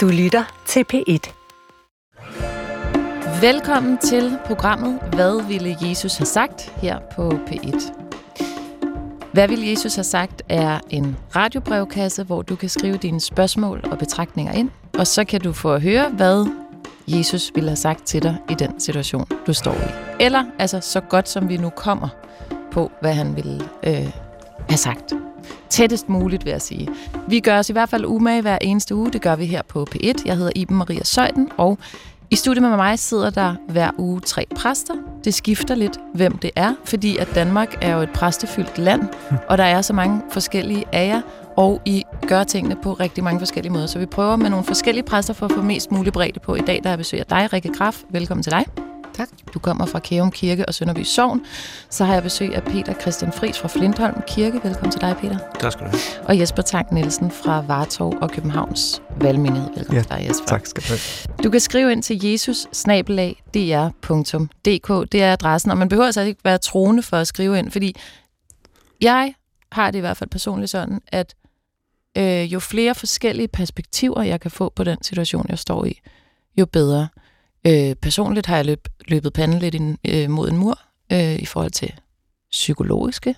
[0.00, 1.32] Du lytter til P1.
[3.40, 7.92] Velkommen til programmet Hvad ville Jesus have sagt her på P1.
[9.32, 13.98] Hvad ville Jesus have sagt er en radiobrevkasse, hvor du kan skrive dine spørgsmål og
[13.98, 16.50] betragtninger ind, og så kan du få at høre, hvad
[17.06, 20.22] Jesus ville have sagt til dig i den situation, du står i.
[20.24, 22.08] Eller altså så godt som vi nu kommer
[22.72, 24.10] på, hvad han ville øh,
[24.68, 25.12] have sagt.
[25.68, 26.88] Tættest muligt, vil jeg sige.
[27.28, 29.10] Vi gør os i hvert fald umage hver eneste uge.
[29.10, 30.22] Det gør vi her på P1.
[30.26, 31.78] Jeg hedder Iben Maria Søjden, og
[32.30, 34.94] i studiet med mig sidder der hver uge tre præster.
[35.24, 39.02] Det skifter lidt, hvem det er, fordi at Danmark er jo et præstefyldt land,
[39.48, 41.20] og der er så mange forskellige af jer,
[41.56, 43.86] og I gør tingene på rigtig mange forskellige måder.
[43.86, 46.54] Så vi prøver med nogle forskellige præster for at få mest mulig bredde på.
[46.54, 48.02] I dag der er besøg dig, Rikke Graf.
[48.10, 48.89] Velkommen til dig.
[49.14, 49.28] Tak.
[49.54, 51.40] Du kommer fra Kærum Kirke og Sønderby Sogn.
[51.90, 54.60] Så har jeg besøg af Peter Christian Friis fra Flintholm Kirke.
[54.64, 55.38] Velkommen til dig, Peter.
[55.60, 56.28] Tak skal du have.
[56.28, 59.68] Og Jesper Tank Nielsen fra Vartov og Københavns Valgmenighed.
[59.76, 60.46] Velkommen Ja, til dig, Jesper.
[60.46, 61.36] Tak skal du have.
[61.44, 62.66] Du kan skrive ind til jesus
[65.12, 67.96] Det er adressen, og man behøver altså ikke være troende for at skrive ind, fordi
[69.00, 69.34] jeg
[69.72, 71.34] har det i hvert fald personligt sådan, at
[72.18, 76.00] øh, jo flere forskellige perspektiver, jeg kan få på den situation, jeg står i,
[76.56, 77.08] jo bedre.
[77.66, 80.78] Øh, personligt har jeg løb, løbet panden lidt ind, øh, mod en mur
[81.12, 81.92] øh, i forhold til
[82.50, 83.34] psykologiske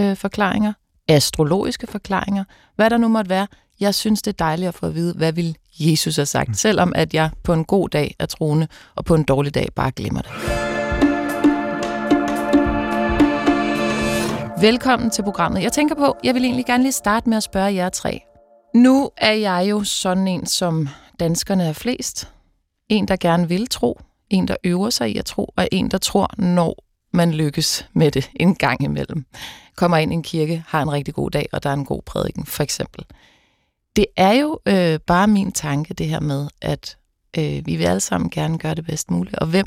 [0.00, 0.72] øh, forklaringer,
[1.08, 2.44] astrologiske forklaringer,
[2.76, 3.46] hvad der nu måtte være.
[3.80, 6.92] Jeg synes, det er dejligt at få at vide, hvad vil Jesus have sagt, selvom
[6.96, 10.20] at jeg på en god dag er troende, og på en dårlig dag bare glemmer
[10.20, 10.30] det.
[14.62, 15.62] Velkommen til programmet.
[15.62, 18.20] Jeg tænker på, jeg vil egentlig gerne lige starte med at spørge jer tre.
[18.74, 20.88] Nu er jeg jo sådan en, som
[21.20, 22.28] danskerne er flest.
[22.90, 24.00] En, der gerne vil tro.
[24.30, 25.52] En, der øver sig i at tro.
[25.56, 29.24] Og en, der tror, når man lykkes med det en gang imellem.
[29.76, 32.02] Kommer ind i en kirke, har en rigtig god dag, og der er en god
[32.02, 33.04] prædiken, for eksempel.
[33.96, 36.96] Det er jo øh, bare min tanke, det her med, at
[37.38, 39.36] øh, vi vil alle sammen gerne gøre det bedst muligt.
[39.36, 39.66] Og hvem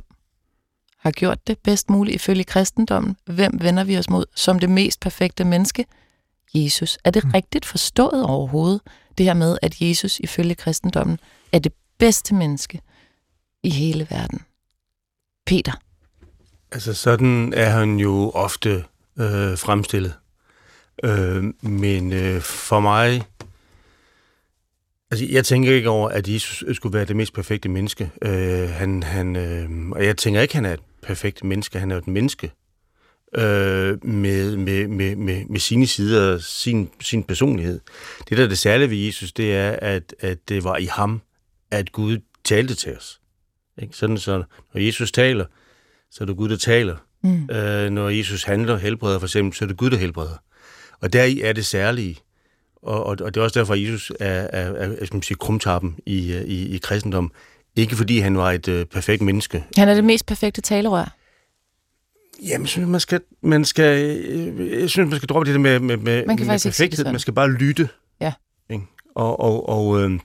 [0.99, 3.15] har gjort det bedst muligt ifølge kristendommen?
[3.25, 5.85] Hvem vender vi os mod som det mest perfekte menneske?
[6.53, 6.97] Jesus.
[7.03, 8.81] Er det rigtigt forstået overhovedet,
[9.17, 11.19] det her med, at Jesus ifølge kristendommen
[11.51, 12.81] er det bedste menneske
[13.63, 14.39] i hele verden?
[15.45, 15.73] Peter.
[16.71, 18.85] Altså sådan er han jo ofte
[19.19, 20.13] øh, fremstillet.
[21.03, 23.23] Øh, men øh, for mig,
[25.11, 28.11] altså jeg tænker ikke over, at Jesus skulle være det mest perfekte menneske.
[28.21, 31.79] Øh, han, han, øh, og jeg tænker ikke, at han er et perfekt menneske.
[31.79, 32.51] Han er et menneske
[33.35, 37.79] øh, med, med, med, med, med sine sider og sin, sin personlighed.
[38.29, 41.21] Det, der er det særlige ved Jesus, det er, at, at det var i ham,
[41.71, 43.19] at Gud talte til os.
[43.81, 43.95] Ikke?
[43.95, 45.45] Sådan så, når Jesus taler,
[46.11, 46.95] så er det Gud, der taler.
[47.23, 47.49] Mm.
[47.49, 50.37] Øh, når Jesus handler, helbreder for eksempel, så er det Gud, der helbreder.
[51.01, 52.17] Og deri er det særlige.
[52.81, 55.21] Og, og, og det er også derfor, at Jesus er, er, er, er skal man
[55.21, 57.31] sige, krumtappen i, i, i kristendom.
[57.75, 59.63] Ikke fordi han var et øh, perfekt menneske.
[59.77, 61.15] Han er det mest perfekte talerør.
[62.41, 65.59] Jamen, jeg synes, man skal, man skal, øh, jeg synes, man skal droppe det der
[65.59, 67.05] med, med, med, Man kan med perfekthed.
[67.05, 67.89] Man skal bare lytte.
[68.21, 68.33] Ja.
[68.69, 68.85] Ikke?
[69.15, 70.19] Og, og, og, øh,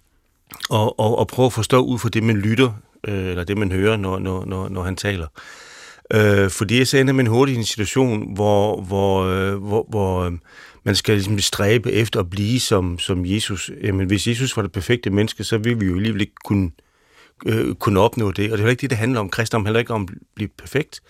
[0.71, 2.73] og, og, og prøve at forstå ud fra det, man lytter,
[3.07, 5.27] øh, eller det, man hører, når, når, når, når han taler.
[6.15, 10.33] Øh, fordi så ender man hurtigt i en situation, hvor, hvor, øh, hvor, hvor øh,
[10.85, 13.71] man skal ligesom stræbe efter at blive som, som Jesus.
[13.83, 16.71] Jamen, hvis Jesus var det perfekte menneske, så ville vi jo alligevel ikke kunne,
[17.47, 18.53] øh, kunne opnå det.
[18.53, 19.29] Og det er jo ikke det, det handler om.
[19.29, 21.01] Kristendom handler ikke om at blive perfekt.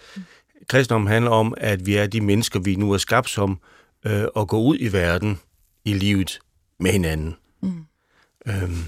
[0.68, 3.58] Kristendom handler om, at vi er de mennesker, vi nu er skabt som,
[4.06, 5.38] øh, og gå ud i verden,
[5.84, 6.40] i livet,
[6.80, 7.36] med hinanden.
[7.62, 7.84] Mm.
[8.48, 8.84] Øhm,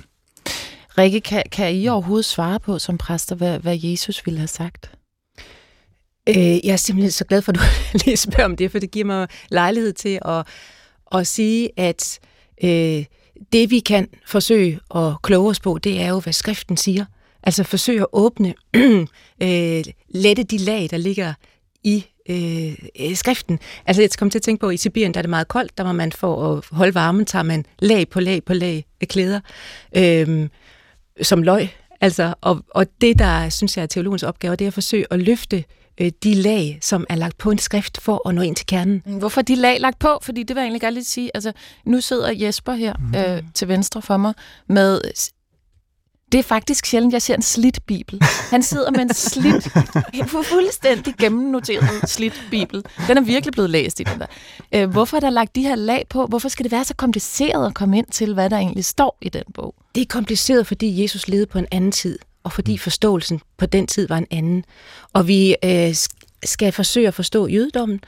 [0.98, 4.90] Rikke, kan, kan I overhovedet svare på som præster, hvad, hvad Jesus ville have sagt?
[6.28, 7.62] Øh, jeg er simpelthen så glad for, at du
[8.04, 10.46] lige spørger om det, for det giver mig lejlighed til at,
[11.12, 12.20] at sige, at
[12.64, 13.04] øh,
[13.52, 17.04] det vi kan forsøge at kloge os på, det er jo, hvad skriften siger.
[17.42, 18.54] Altså forsøge at åbne,
[19.42, 21.34] øh, lette de lag, der ligger
[21.84, 23.58] i øh, skriften.
[23.86, 25.78] Altså jeg kom til at tænke på, at i Sibirien der er det meget koldt,
[25.78, 29.08] der må man for at holde varmen, tager man lag på lag på lag af
[29.08, 29.40] klæder,
[29.96, 30.48] øh,
[31.22, 31.68] som løg.
[32.00, 35.18] Altså, og, og det, der synes jeg er teologens opgave, det er at forsøge at
[35.18, 35.64] løfte
[36.00, 39.02] øh, de lag, som er lagt på en skrift for at nå ind til kernen.
[39.06, 40.18] Hvorfor de lag lagt på?
[40.22, 41.30] Fordi det vil jeg egentlig gerne lige sige.
[41.34, 41.52] Altså,
[41.84, 43.14] nu sidder Jesper her Mhm.
[43.14, 44.34] øh, til venstre for mig
[44.68, 45.00] med...
[46.32, 48.20] Det er faktisk sjældent, jeg ser en slidt bibel.
[48.50, 52.84] Han sidder med en slidt, fu- fuldstændig gennemnoteret slidt bibel.
[53.08, 54.26] Den er virkelig blevet læst i den der.
[54.74, 56.26] Øh, hvorfor er der lagt de her lag på?
[56.26, 59.28] Hvorfor skal det være så kompliceret at komme ind til, hvad der egentlig står i
[59.28, 59.74] den bog?
[59.94, 63.86] Det er kompliceret, fordi Jesus levede på en anden tid, og fordi forståelsen på den
[63.86, 64.64] tid var en anden.
[65.12, 68.00] Og vi øh, sk- skal forsøge at forstå jødedommen,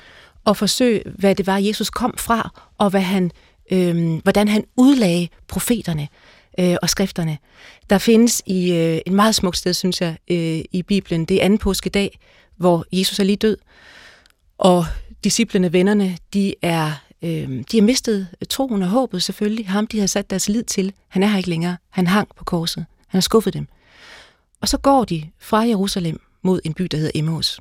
[0.44, 3.30] og forsøge, hvad det var, Jesus kom fra, og hvad han,
[3.70, 6.08] øh, hvordan han udlagde profeterne
[6.60, 7.38] øh, og skrifterne.
[7.90, 11.24] Der findes i øh, et meget smukt sted, synes jeg, øh, i Bibelen.
[11.24, 12.18] Det er anden påskedag,
[12.56, 13.56] hvor Jesus er lige død,
[14.58, 14.84] og
[15.24, 19.68] disciplene, vennerne, de er øh, de har mistet troen og håbet selvfølgelig.
[19.68, 20.92] Ham, de har sat deres lid til.
[21.08, 21.76] Han er her ikke længere.
[21.90, 22.86] Han hang på korset.
[23.08, 23.66] Han har skuffet dem.
[24.60, 27.60] Og så går de fra Jerusalem mod en by, der hedder Emmaus.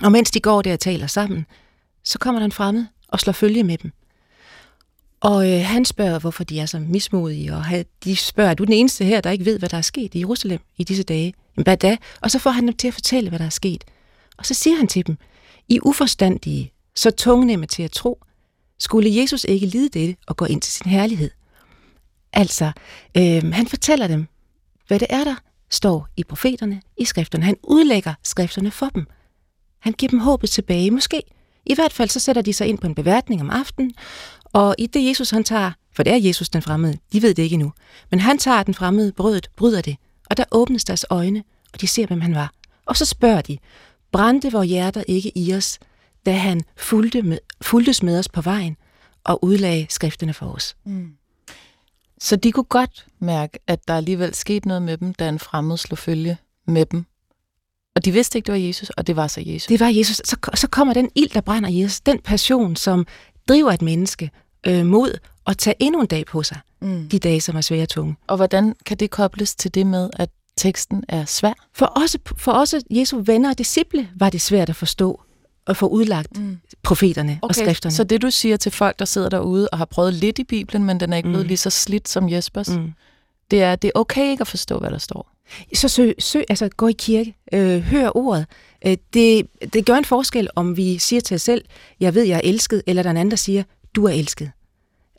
[0.00, 1.46] Og mens de går der og taler sammen,
[2.04, 3.92] så kommer der en fremmed og slår følge med dem.
[5.20, 7.64] Og øh, han spørger, hvorfor de er så mismodige, og
[8.04, 10.18] de spørger, er du den eneste her, der ikke ved, hvad der er sket i
[10.18, 11.34] Jerusalem i disse dage?
[11.56, 11.96] Jamen, hvad da?
[12.20, 13.84] Og så får han dem til at fortælle, hvad der er sket.
[14.38, 15.16] Og så siger han til dem,
[15.68, 18.22] I uforstandige, så tungnemme til at tro,
[18.78, 21.30] skulle Jesus ikke lide dette og gå ind til sin herlighed?
[22.32, 22.72] Altså,
[23.16, 24.26] øh, han fortæller dem,
[24.86, 25.34] hvad det er, der
[25.70, 27.44] står i profeterne, i skrifterne.
[27.44, 29.06] Han udlægger skrifterne for dem.
[29.78, 31.22] Han giver dem håbet tilbage, måske.
[31.66, 33.94] I hvert fald så sætter de sig ind på en beværtning om aftenen,
[34.52, 37.42] og i det Jesus han tager, for det er Jesus den fremmede, de ved det
[37.42, 37.72] ikke endnu,
[38.10, 39.96] men han tager den fremmede brødet, bryder det,
[40.30, 42.52] og der åbnes deres øjne, og de ser, hvem han var.
[42.86, 43.58] Og så spørger de,
[44.12, 45.78] brændte vores hjerter ikke i os,
[46.26, 48.76] da han fulgte med, fulgtes med os på vejen
[49.24, 50.76] og udlagde skriftene for os.
[50.84, 51.12] Mm.
[52.20, 55.76] Så de kunne godt mærke, at der alligevel skete noget med dem, da en fremmed
[55.76, 56.36] slog følge
[56.66, 57.04] med dem.
[57.96, 59.66] Og de vidste ikke, det var Jesus, og det var så Jesus.
[59.66, 60.20] Det var Jesus.
[60.24, 62.00] Så, så kommer den ild, der brænder i os.
[62.00, 63.06] Den passion, som
[63.48, 64.30] driver et menneske
[64.66, 66.58] øh, mod at tage endnu en dag på sig.
[66.80, 67.08] Mm.
[67.08, 68.16] De dage, som er svære og tunge.
[68.26, 71.52] Og hvordan kan det kobles til det med, at teksten er svær?
[71.74, 75.20] For også, for også Jesu venner og disciple var det svært at forstå
[75.66, 76.58] at få udlagt mm.
[76.82, 77.94] profeterne okay, og skrifterne.
[77.94, 80.84] Så det du siger til folk, der sidder derude og har prøvet lidt i Bibelen,
[80.84, 81.48] men den er ikke blevet mm.
[81.48, 82.92] lige så slidt som Jespers, mm
[83.50, 85.32] det er, det er okay ikke at forstå, hvad der står.
[85.74, 88.46] Så søg, søg altså gå i kirke, øh, hør ordet.
[88.86, 91.64] Øh, det, det gør en forskel, om vi siger til os selv,
[92.00, 93.62] jeg ved, jeg er elsket, eller der er en anden, der siger,
[93.94, 94.50] du er elsket.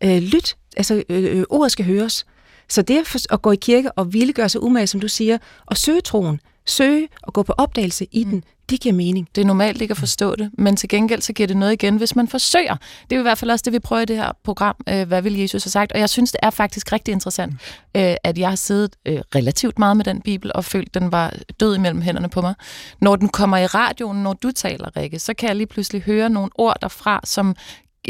[0.04, 2.26] Øh, lyt, altså øh, øh ordet skal høres.
[2.70, 5.78] Så det at gå i kirke og ville gøre sig umage, som du siger, og
[5.78, 8.32] søge troen, søge og gå på opdagelse i mm.
[8.32, 9.28] den, det giver mening.
[9.36, 11.98] Det er normalt ikke at forstå det, men til gengæld så giver det noget igen,
[11.98, 12.76] hvis man forsøger.
[13.10, 15.22] Det er i hvert fald også det, vi prøver i det her program, øh, Hvad
[15.22, 15.92] vil Jesus have sagt?
[15.92, 17.54] Og jeg synes, det er faktisk rigtig interessant,
[17.96, 21.34] øh, at jeg har siddet øh, relativt meget med den bibel og følt, den var
[21.60, 22.54] død imellem hænderne på mig.
[23.02, 26.30] Når den kommer i radioen, når du taler, Rikke, så kan jeg lige pludselig høre
[26.30, 27.56] nogle ord derfra, som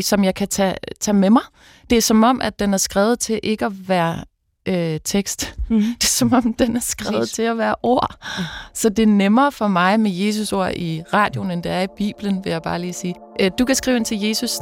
[0.02, 1.42] som jeg kan tage, tage med mig.
[1.90, 4.24] Det er som om, at den er skrevet til ikke at være
[4.70, 5.56] øh, tekst.
[5.68, 5.78] Mm.
[5.78, 7.36] Det er som om, den er skrevet Præcis.
[7.36, 8.16] til at være ord.
[8.38, 8.44] Mm.
[8.74, 11.88] Så det er nemmere for mig med Jesus ord i radioen, end det er i
[11.98, 13.16] Bibelen, vil jeg bare lige sige.
[13.40, 14.62] Øh, du kan skrive ind til jesus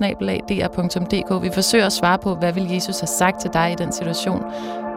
[1.40, 4.44] Vi forsøger at svare på, hvad vil Jesus have sagt til dig i den situation,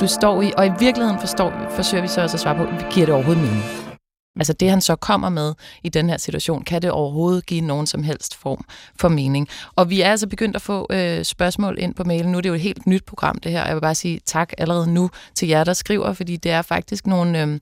[0.01, 0.53] du står i.
[0.57, 3.90] Og i virkeligheden forstår, forsøger vi så også at svare på, giver det overhovedet mening?
[4.37, 7.87] Altså det, han så kommer med i den her situation, kan det overhovedet give nogen
[7.87, 8.65] som helst form
[9.01, 9.49] for mening.
[9.77, 12.33] Og vi er altså begyndt at få øh, spørgsmål ind på mailen.
[12.33, 13.67] Nu er det jo et helt nyt program, det her.
[13.67, 17.07] Jeg vil bare sige tak allerede nu til jer, der skriver, fordi det er faktisk
[17.07, 17.43] nogle...
[17.43, 17.59] Øh,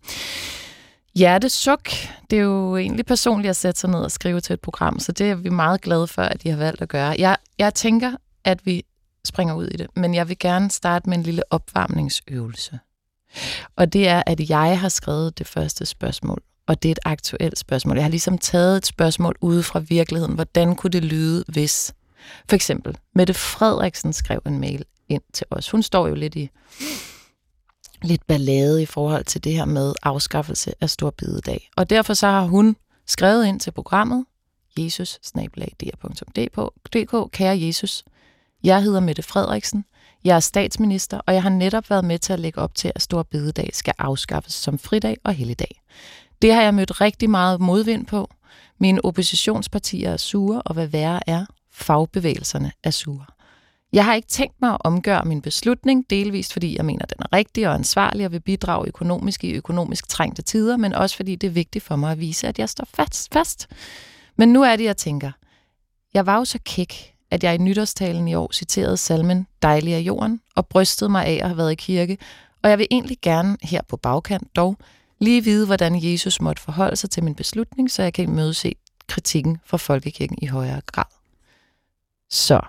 [1.15, 1.89] hjertesuk.
[2.31, 5.13] Det er jo egentlig personligt at sætte sig ned og skrive til et program, så
[5.13, 7.15] det er vi meget glade for, at I har valgt at gøre.
[7.19, 8.13] Jeg, jeg tænker,
[8.45, 8.85] at vi
[9.25, 12.79] springer ud i det, men jeg vil gerne starte med en lille opvarmningsøvelse.
[13.77, 17.59] Og det er, at jeg har skrevet det første spørgsmål og det er et aktuelt
[17.59, 17.97] spørgsmål.
[17.97, 20.35] Jeg har ligesom taget et spørgsmål ude fra virkeligheden.
[20.35, 21.95] Hvordan kunne det lyde, hvis...
[22.49, 25.71] For eksempel, Mette Frederiksen skrev en mail ind til os.
[25.71, 26.51] Hun står jo lidt i
[28.03, 31.71] lidt ballade i forhold til det her med afskaffelse af stor bidedag.
[31.77, 32.77] Og derfor så har hun
[33.07, 34.25] skrevet ind til programmet
[34.79, 35.21] jesus
[37.33, 38.05] Kære Jesus,
[38.65, 39.85] jeg hedder Mette Frederiksen.
[40.25, 43.03] Jeg er statsminister, og jeg har netop været med til at lægge op til, at
[43.03, 45.81] stor bidedag skal afskaffes som fridag og helligdag.
[46.43, 48.31] Det har jeg mødt rigtig meget modvind på.
[48.79, 53.25] Mine oppositionspartier er sure, og hvad værre er, fagbevægelserne er sure.
[53.93, 57.37] Jeg har ikke tænkt mig at omgøre min beslutning, delvist fordi jeg mener, den er
[57.37, 61.47] rigtig og ansvarlig og vil bidrage økonomisk i økonomisk trængte tider, men også fordi det
[61.47, 63.33] er vigtigt for mig at vise, at jeg står fast.
[63.33, 63.69] fast.
[64.37, 65.31] Men nu er det, jeg tænker.
[66.15, 70.01] Jeg var jo så kæk, at jeg i nytårstalen i år citerede salmen Dejlig af
[70.01, 72.19] jorden og brystede mig af at have været i kirke,
[72.63, 74.77] og jeg vil egentlig gerne her på bagkant dog
[75.19, 78.73] lige vide, hvordan Jesus måtte forholde sig til min beslutning, så jeg kan imødese
[79.09, 81.05] kritikken fra folkekirken i højere grad.
[82.31, 82.61] Så,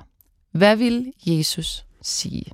[0.51, 2.45] hvad vil Jesus sige?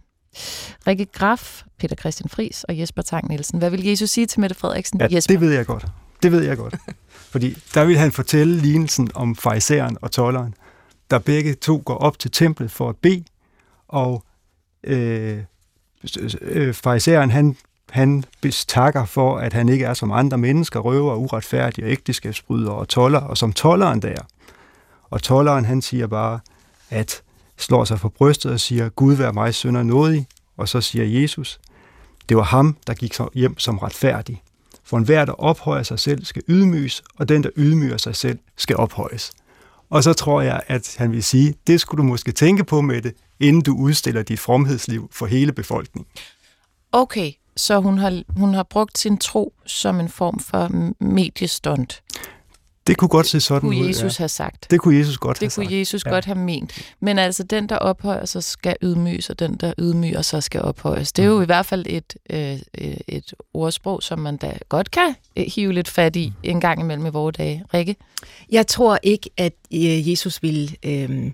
[0.87, 3.59] Rikke Graf, Peter Christian Fris og Jesper Tang Nielsen.
[3.59, 4.99] Hvad vil Jesus sige til Mette Frederiksen?
[4.99, 5.33] Ja, Jesper?
[5.33, 5.85] det ved jeg godt.
[6.23, 6.75] Det ved jeg godt.
[7.31, 10.53] Fordi der vil han fortælle lignelsen om fejseren og tolleren,
[11.11, 13.23] der begge to går op til templet for at bede,
[13.87, 14.23] og
[14.83, 15.43] øh,
[16.41, 17.57] øh, fejseren han
[17.89, 18.23] han
[18.67, 23.19] takker for, at han ikke er som andre mennesker, røver, uretfærdige og ægteskabsbryder og toller,
[23.19, 24.15] og som tolleren der.
[25.09, 26.39] Og tolleren, han siger bare,
[26.89, 27.21] at
[27.57, 30.27] slår sig for brystet og siger, Gud vær mig sønder nådig,
[30.57, 31.59] og så siger Jesus,
[32.29, 34.41] Det var ham, der gik hjem som retfærdig.
[34.83, 38.75] For enhver, der ophøjer sig selv, skal ydmyges, og den, der ydmyger sig selv, skal
[38.75, 39.31] ophøjes.
[39.89, 43.01] Og så tror jeg, at han vil sige, det skulle du måske tænke på med
[43.01, 46.07] det, inden du udstiller dit fromhedsliv for hele befolkningen.
[46.91, 50.69] Okay, så hun har, hun har brugt sin tro som en form for
[51.03, 52.01] mediestunt.
[52.87, 53.73] Det kunne godt se sådan ud.
[53.73, 54.21] Det kunne Jesus ja.
[54.21, 54.67] have sagt.
[54.71, 55.61] Det kunne Jesus godt det have sagt.
[55.61, 56.09] Det kunne Jesus ja.
[56.09, 56.95] godt have ment.
[56.99, 61.11] Men altså, den, der ophøjer sig, skal ydmyges, og den, der ydmyger sig, skal ophøjes.
[61.11, 61.43] Det er jo mm.
[61.43, 62.59] i hvert fald et, øh,
[63.07, 67.05] et ordsprog, som man da godt kan øh, hive lidt fat i en gang imellem
[67.05, 67.63] i vores dage.
[67.73, 67.95] Rikke?
[68.51, 71.31] Jeg tror ikke, at øh, Jesus vil øh,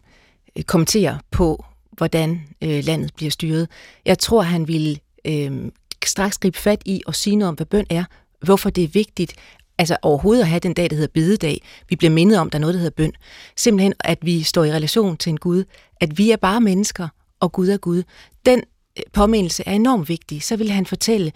[0.66, 3.68] kommentere på, hvordan øh, landet bliver styret.
[4.06, 5.72] Jeg tror, han vil øh,
[6.06, 8.04] straks gribe fat i og sige noget om, hvad bøn er,
[8.42, 9.34] hvorfor det er vigtigt,
[9.78, 11.62] altså overhovedet at have den dag, der hedder bededag.
[11.90, 13.12] Vi bliver mindet om, der er noget, der hedder bøn.
[13.58, 15.64] Simpelthen, at vi står i relation til en Gud.
[16.02, 17.08] At vi er bare mennesker,
[17.40, 18.04] og Gud er Gud.
[18.46, 18.64] Den
[18.98, 20.44] øh, påmindelse er enormt vigtig.
[20.44, 21.32] Så vil han fortælle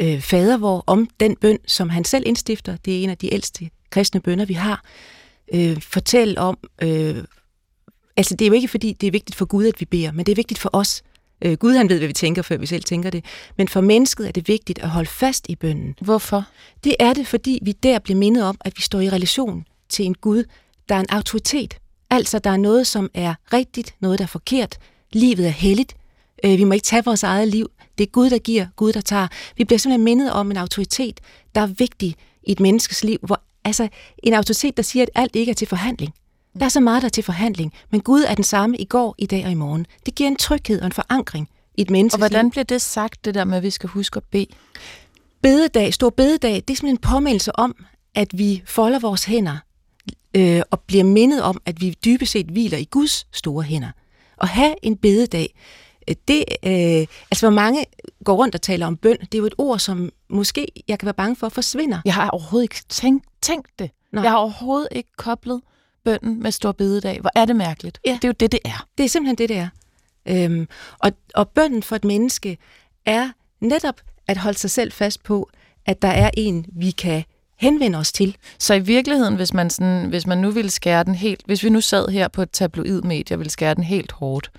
[0.00, 2.76] øh, fadervor om den bøn, som han selv indstifter.
[2.84, 4.84] Det er en af de ældste kristne bønder, vi har.
[5.54, 6.58] Øh, fortæl om...
[6.82, 7.16] Øh,
[8.16, 10.26] altså, det er jo ikke, fordi det er vigtigt for Gud, at vi beder, men
[10.26, 11.02] det er vigtigt for os.
[11.42, 13.24] Øh, Gud han ved, hvad vi tænker, før vi selv tænker det.
[13.58, 15.94] Men for mennesket er det vigtigt at holde fast i bønnen.
[16.00, 16.44] Hvorfor?
[16.84, 20.04] Det er det, fordi vi der bliver mindet om, at vi står i relation til
[20.04, 20.44] en Gud,
[20.88, 21.78] der er en autoritet.
[22.10, 24.78] Altså, der er noget, som er rigtigt, noget, der er forkert.
[25.12, 25.94] Livet er helligt.
[26.44, 27.70] Øh, vi må ikke tage vores eget liv.
[27.98, 29.28] Det er Gud, der giver, Gud, der tager.
[29.56, 31.20] Vi bliver simpelthen mindet om en autoritet,
[31.54, 33.18] der er vigtig i et menneskes liv.
[33.22, 33.88] Hvor, altså,
[34.22, 36.14] en autoritet, der siger, at alt ikke er til forhandling.
[36.58, 39.14] Der er så meget, der er til forhandling, men Gud er den samme i går,
[39.18, 39.86] i dag og i morgen.
[40.06, 42.14] Det giver en tryghed og en forankring i et menneske.
[42.14, 44.46] Og hvordan bliver det sagt, det der med, at vi skal huske at bede?
[45.42, 49.56] Bededag, stor bededag, det er simpelthen en påmeldelse om, at vi folder vores hænder
[50.34, 53.90] øh, og bliver mindet om, at vi dybest set hviler i Guds store hænder.
[54.36, 55.54] Og have en bededag,
[56.08, 57.84] øh, det, øh, altså hvor mange
[58.24, 61.06] går rundt og taler om bøn, det er jo et ord, som måske jeg kan
[61.06, 62.00] være bange for forsvinder.
[62.04, 63.90] Jeg har overhovedet ikke tænkt, tænkt det.
[64.12, 64.22] Nej.
[64.22, 65.60] Jeg har overhovedet ikke koblet
[66.04, 67.20] bønden med stor bededag.
[67.20, 68.00] Hvor er det mærkeligt.
[68.06, 68.12] Ja.
[68.12, 68.86] Det er jo det, det er.
[68.98, 69.68] Det er simpelthen det, det er.
[70.26, 70.68] Øhm,
[70.98, 72.58] og, og bønden for et menneske
[73.06, 73.30] er
[73.60, 75.50] netop at holde sig selv fast på,
[75.86, 77.24] at der er en, vi kan
[77.58, 78.36] henvende os til.
[78.58, 81.68] Så i virkeligheden, hvis man, sådan, hvis man nu ville skære den helt, hvis vi
[81.68, 84.50] nu sad her på et tabloidmedie og ville skære den helt hårdt,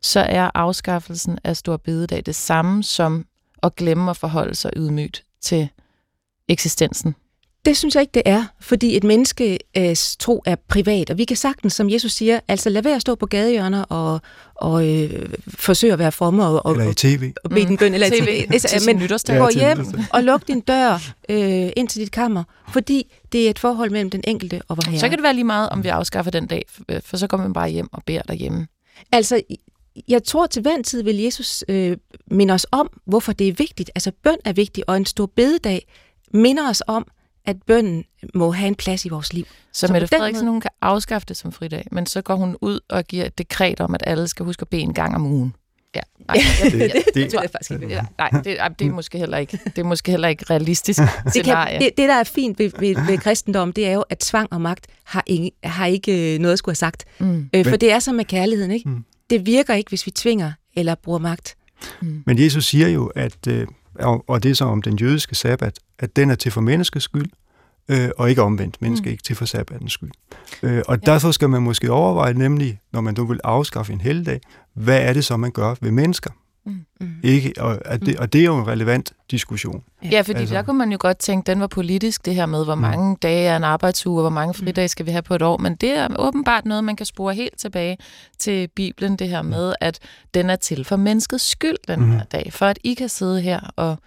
[0.00, 3.26] så er afskaffelsen af stor bededag det samme som
[3.62, 5.68] at glemme at forholde sig ydmygt til
[6.48, 7.14] eksistensen.
[7.64, 11.24] Det synes jeg ikke, det er, fordi et menneskes øh, tro er privat, og vi
[11.24, 14.20] kan sagtens, som Jesus siger, altså lad være at stå på gadehjørner og,
[14.54, 17.32] og øh, forsøge at være fromme og, og, eller i tv.
[17.44, 18.14] og bede den bøn, eller TV.
[18.14, 18.86] i tv.
[18.86, 18.98] Men
[19.38, 23.58] gå hjem og luk din dør øh, ind til dit kammer, fordi det er et
[23.58, 25.00] forhold mellem den enkelte og vor herre.
[25.00, 26.64] Så kan det være lige meget, om vi afskaffer den dag,
[27.04, 28.66] for så kommer man bare hjem og beder derhjemme.
[29.12, 29.42] Altså,
[30.08, 33.90] jeg tror til hver tid vil Jesus øh, minde os om, hvorfor det er vigtigt.
[33.94, 35.86] Altså, bøn er vigtig, og en stor bededag
[36.34, 37.06] minder os om,
[37.44, 39.44] at bønden må have en plads i vores liv.
[39.72, 40.52] Så, så Mette Frederiksen, måde...
[40.52, 43.80] hun kan afskaffe det som fridag, men så går hun ud og giver et dekret
[43.80, 45.54] om, at alle skal huske at bede en gang om ugen.
[45.94, 47.94] Ja, nej, det, det, det, det, tror jeg faktisk ikke.
[47.94, 48.44] Ja, nej, det,
[48.78, 51.00] det, er måske heller ikke, det er måske heller ikke realistisk
[51.34, 54.18] det, kan, det, det, der er fint ved, ved, ved kristendom, det er jo, at
[54.18, 57.04] tvang og magt har ikke, har ikke øh, noget at skulle have sagt.
[57.18, 57.50] Mm.
[57.54, 58.88] Øh, for men, det er som med kærligheden, ikke?
[58.88, 59.04] Mm.
[59.30, 61.56] Det virker ikke, hvis vi tvinger eller bruger magt.
[62.00, 62.22] Mm.
[62.26, 65.78] Men Jesus siger jo, at øh, og, og det er så om den jødiske sabbat,
[66.02, 67.30] at den er til for menneskets skyld,
[67.88, 68.82] øh, og ikke omvendt.
[68.82, 69.10] Menneske mm.
[69.10, 70.10] ikke til for sabbatens skyld.
[70.62, 71.12] Øh, og ja.
[71.12, 74.40] derfor skal man måske overveje, nemlig, når man nu vil afskaffe en helligdag,
[74.74, 76.30] hvad er det så, man gør ved mennesker?
[76.66, 76.84] Mm.
[77.00, 77.14] mm.
[77.22, 79.82] Ikke, og, og, det, og det er jo en relevant diskussion.
[80.10, 82.64] Ja, fordi altså, der kunne man jo godt tænke, den var politisk, det her med,
[82.64, 82.80] hvor mm.
[82.80, 83.16] mange mm.
[83.16, 84.64] dage er en arbejdsuge, og hvor mange mm.
[84.64, 85.56] fridage skal vi have på et år.
[85.56, 87.98] Men det er åbenbart noget, man kan spore helt tilbage
[88.38, 89.98] til Bibelen, det her med, at
[90.34, 92.10] den er til for menneskets skyld, den mm.
[92.10, 92.52] her dag.
[92.52, 93.98] For at I kan sidde her og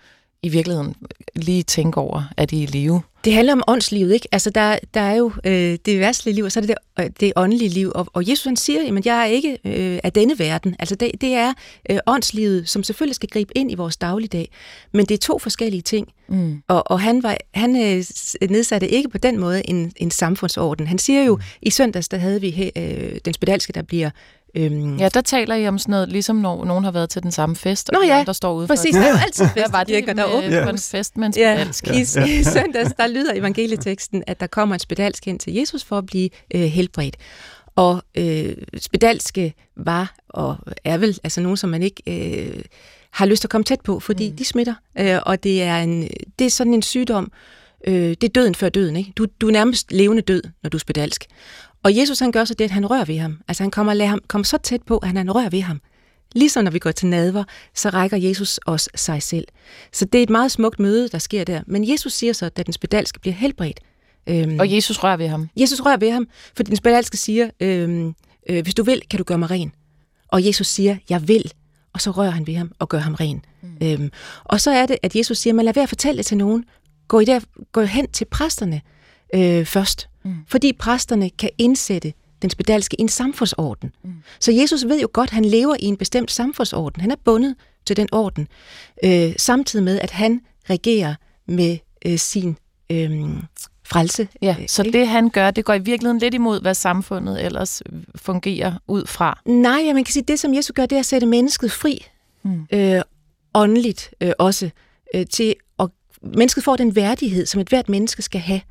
[0.45, 0.95] i virkeligheden
[1.35, 3.01] lige tænke over, at I er i live.
[3.25, 4.27] Det handler om åndslivet, ikke?
[4.31, 7.09] Altså, der, der er jo øh, det værtslige liv, og så er det det, øh,
[7.19, 7.91] det åndelige liv.
[7.95, 10.75] Og, og Jesus han siger, at jeg er ikke øh, af denne verden.
[10.79, 11.53] Altså, det, det er
[11.89, 14.49] øh, åndslivet, som selvfølgelig skal gribe ind i vores dagligdag.
[14.93, 16.07] Men det er to forskellige ting.
[16.27, 16.61] Mm.
[16.67, 18.03] Og, og han, var, han øh,
[18.49, 20.87] nedsatte ikke på den måde en, en samfundsorden.
[20.87, 21.41] Han siger jo, mm.
[21.61, 24.09] i søndags, der havde vi øh, den spedalske, der bliver
[24.55, 24.97] Øhm.
[24.97, 27.55] Ja, der taler I om sådan noget, ligesom når nogen har været til den samme
[27.55, 28.23] fest, Nå, ja.
[28.25, 30.69] der står ude Præcis, der er jo altid fest, var det med, der med, på
[30.69, 31.87] en fest med en spedalsk.
[31.87, 31.93] Ja.
[31.93, 35.97] I, I søndags, der lyder evangelieteksten, at der kommer en spedalsk ind til Jesus for
[35.97, 37.17] at blive øh, helbredt.
[37.75, 42.61] Og øh, spedalske var og er vel altså nogen, som man ikke øh,
[43.11, 44.35] har lyst til at komme tæt på, fordi mm.
[44.35, 44.73] de smitter.
[44.99, 46.09] Øh, og det er, en,
[46.39, 47.31] det er sådan en sygdom,
[47.87, 48.95] øh, det er døden før døden.
[48.95, 49.13] Ikke?
[49.17, 51.25] Du, du er nærmest levende død, når du er spedalsk.
[51.85, 53.39] Og Jesus han gør så det, at han rører ved ham.
[53.47, 55.81] Altså han kommer, lader ham komme så tæt på, at han, han rører ved ham.
[56.35, 57.43] Ligesom når vi går til nadver,
[57.75, 59.47] så rækker Jesus os sig selv.
[59.91, 61.61] Så det er et meget smukt møde, der sker der.
[61.67, 63.79] Men Jesus siger så, at den spedalske bliver helbredt.
[64.27, 65.49] Øhm, og Jesus rører ved ham.
[65.57, 68.15] Jesus rører ved ham, for den spedalske siger, øhm,
[68.49, 69.71] øh, hvis du vil, kan du gøre mig ren.
[70.27, 71.51] Og Jesus siger, jeg vil,
[71.93, 73.45] og så rører han ved ham og gør ham ren.
[73.61, 73.87] Mm.
[73.87, 74.11] Øhm,
[74.43, 76.65] og så er det, at Jesus siger, man lad være at fortælle det til nogen.
[77.07, 77.39] Gå, i der,
[77.71, 78.81] gå hen til præsterne
[79.33, 80.09] øh, først.
[80.23, 80.35] Mm.
[80.47, 83.91] Fordi præsterne kan indsætte den spedalske i en samfundsorden.
[84.03, 84.13] Mm.
[84.39, 87.01] Så Jesus ved jo godt, at han lever i en bestemt samfundsorden.
[87.01, 87.55] Han er bundet
[87.85, 88.47] til den orden,
[89.03, 91.15] øh, samtidig med, at han regerer
[91.47, 92.57] med øh, sin
[92.89, 93.11] øh,
[93.83, 94.27] frelse.
[94.41, 94.99] Ja, så ikke?
[94.99, 97.83] det han gør, det går i virkeligheden lidt imod, hvad samfundet ellers
[98.15, 99.41] fungerer ud fra.
[99.45, 101.71] Nej, ja, man kan sige, at det som Jesus gør, det er at sætte mennesket
[101.71, 102.05] fri,
[102.43, 102.67] mm.
[102.73, 103.01] øh,
[103.53, 104.69] åndeligt øh, også,
[105.15, 105.89] øh, til at
[106.21, 108.61] mennesket får den værdighed, som et hvert menneske skal have.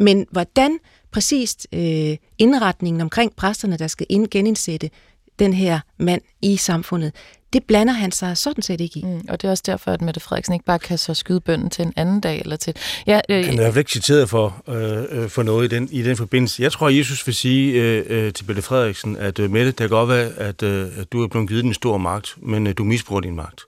[0.00, 0.78] Men hvordan
[1.10, 4.90] præcist øh, indretningen omkring præsterne, der skal ind, genindsætte
[5.38, 7.12] den her mand i samfundet,
[7.52, 9.04] det blander han sig sådan set ikke i.
[9.04, 11.70] Mm, og det er også derfor, at Mette Frederiksen ikke bare kan så skyde bønden
[11.70, 12.40] til en anden dag.
[12.40, 12.74] Eller til...
[13.06, 16.02] Ja, øh, han er jo ikke citeret for, øh, øh, for noget i den, i
[16.02, 16.62] den forbindelse.
[16.62, 19.76] Jeg tror, at Jesus vil sige øh, øh, til Mette Frederiksen, at øh, Mette, det
[19.76, 22.74] kan godt være, at, øh, at du er blevet givet en stor magt, men øh,
[22.78, 23.60] du misbruger din magt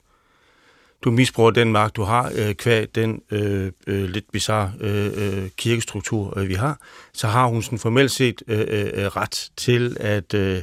[1.07, 5.49] du misbruger den magt, du har, øh, kvæg den øh, øh, lidt bizarre øh, øh,
[5.57, 6.81] kirkestruktur, øh, vi har,
[7.13, 10.63] så har hun sådan formelt set øh, øh, ret til at, øh,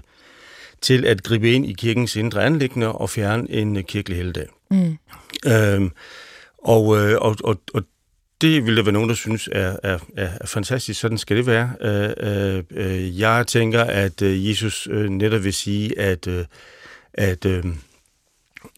[0.81, 4.47] til at gribe ind i kirkens indre anlæggende og fjerne en øh, kirkelig helligdag.
[4.71, 4.97] Mm.
[5.45, 5.91] Øhm,
[6.57, 7.83] og, øh, og, og, og
[8.41, 10.99] det vil der være nogen, der synes er, er, er fantastisk.
[10.99, 11.73] Sådan skal det være.
[11.81, 16.45] Øh, øh, jeg tænker, at øh, Jesus øh, netop vil sige, at, øh,
[17.13, 17.63] at, øh,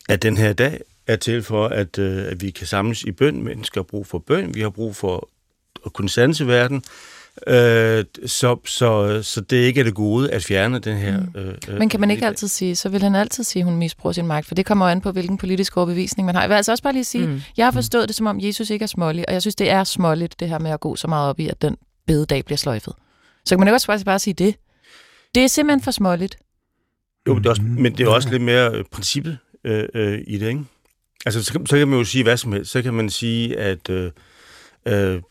[0.10, 3.44] at den her dag er til for, at, øh, at vi kan samles i bøn.
[3.44, 4.56] Mennesker har brug for bøn.
[4.56, 5.30] Vi har brug for
[5.86, 6.84] at kunne sanse verden.
[7.48, 11.20] Øh, så, så, så det ikke er det gode at fjerne den her...
[11.20, 11.40] Mm.
[11.40, 13.76] Øh, øh Men kan man ikke altid sige, så vil han altid sige, at hun
[13.78, 16.42] misbruger sin magt, for det kommer jo an på, hvilken politisk overbevisning man har.
[16.42, 17.42] Jeg vil altså også bare lige sige, mm.
[17.58, 19.84] jeg har forstået det, som om Jesus ikke er smålig, og jeg synes, det er
[19.84, 22.94] småligt, det her med at gå så meget op i, at den bededag bliver sløjfet.
[23.46, 24.56] Så kan man ikke også bare, bare sige det.
[25.36, 26.38] Det er simpelthen for småligt.
[27.28, 30.38] Jo, det er også, men det er også lidt mere øh, princippet øh, øh, i
[30.38, 30.64] det, ikke?
[31.26, 32.72] Altså, så, så kan man jo sige hvad som helst.
[32.72, 33.90] Så kan man sige, at...
[33.90, 34.12] Øh,
[34.88, 35.22] øh,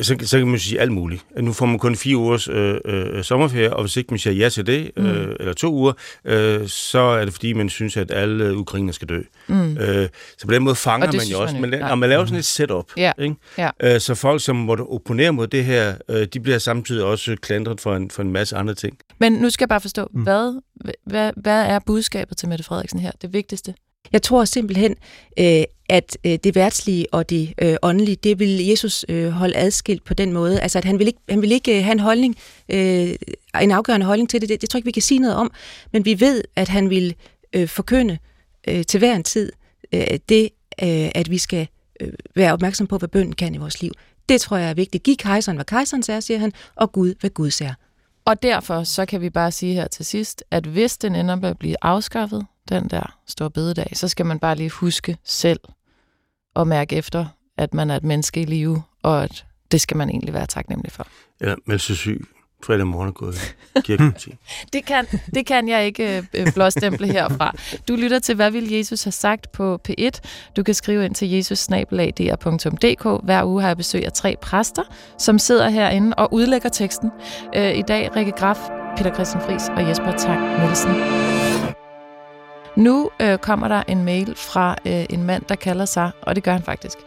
[0.00, 1.24] så, så kan man sige alt muligt.
[1.40, 4.48] Nu får man kun fire ugers øh, øh, sommerferie, og hvis ikke man siger ja
[4.48, 5.06] til det, mm.
[5.06, 5.92] øh, eller to uger,
[6.24, 9.20] øh, så er det fordi, man synes, at alle ukrainer skal dø.
[9.48, 9.78] Mm.
[9.78, 10.08] Øh,
[10.38, 11.56] så på den måde fanger man jo også.
[11.56, 12.84] Man, man, man laver sådan et setup.
[12.96, 13.12] Ja.
[13.18, 13.34] Ikke?
[13.58, 13.70] Ja.
[13.82, 17.80] Øh, så folk, som måtte opponere mod det her, øh, de bliver samtidig også klandret
[17.80, 18.98] for en, for en masse andre ting.
[19.18, 20.22] Men nu skal jeg bare forstå, mm.
[20.22, 20.60] hvad,
[21.06, 23.10] hvad, hvad er budskabet til Mette Frederiksen her?
[23.22, 23.74] Det vigtigste?
[24.12, 24.96] Jeg tror simpelthen,
[25.38, 30.04] øh, at øh, det værtslige og det øh, åndelige, det vil Jesus øh, holde adskilt
[30.04, 30.60] på den måde.
[30.60, 32.36] Altså, at han vil ikke, han vil ikke øh, have en holdning,
[32.68, 33.14] øh,
[33.62, 34.48] en afgørende holdning til det.
[34.48, 34.60] det.
[34.60, 35.52] Det tror jeg ikke, vi kan sige noget om.
[35.92, 37.14] Men vi ved, at han vil
[37.66, 38.18] forkynde
[38.86, 39.52] til hver en tid
[40.28, 40.50] det,
[41.14, 41.66] at vi skal
[42.36, 43.92] være opmærksom på, hvad bønden kan i vores liv.
[44.28, 45.04] Det tror jeg er vigtigt.
[45.04, 47.74] Giv kejseren, hvad kejseren er, siger han, og Gud, hvad Gud er.
[48.24, 51.48] Og derfor så kan vi bare sige her til sidst, at hvis den ender med
[51.48, 55.60] at blive afskaffet, den der store bededag, så skal man bare lige huske selv
[56.56, 60.10] at mærke efter, at man er et menneske i live, og at det skal man
[60.10, 61.06] egentlig være taknemmelig for.
[61.40, 62.26] Eller melde sig syg
[62.64, 63.56] fredag morgen gået
[64.72, 67.54] det, kan, det kan jeg ikke øh, blåstemple herfra.
[67.88, 70.20] Du lytter til, hvad vil Jesus have sagt på P1.
[70.56, 73.24] Du kan skrive ind til jesusnabelagdr.dk.
[73.24, 74.82] Hver uge har jeg besøg af tre præster,
[75.18, 77.10] som sidder herinde og udlægger teksten.
[77.56, 78.58] Øh, I dag Rikke Graf,
[78.96, 81.49] Peter Christian Friis og Jesper Tak Nielsen.
[82.76, 86.44] Nu øh, kommer der en mail fra øh, en mand, der kalder sig, og det
[86.44, 86.98] gør han faktisk,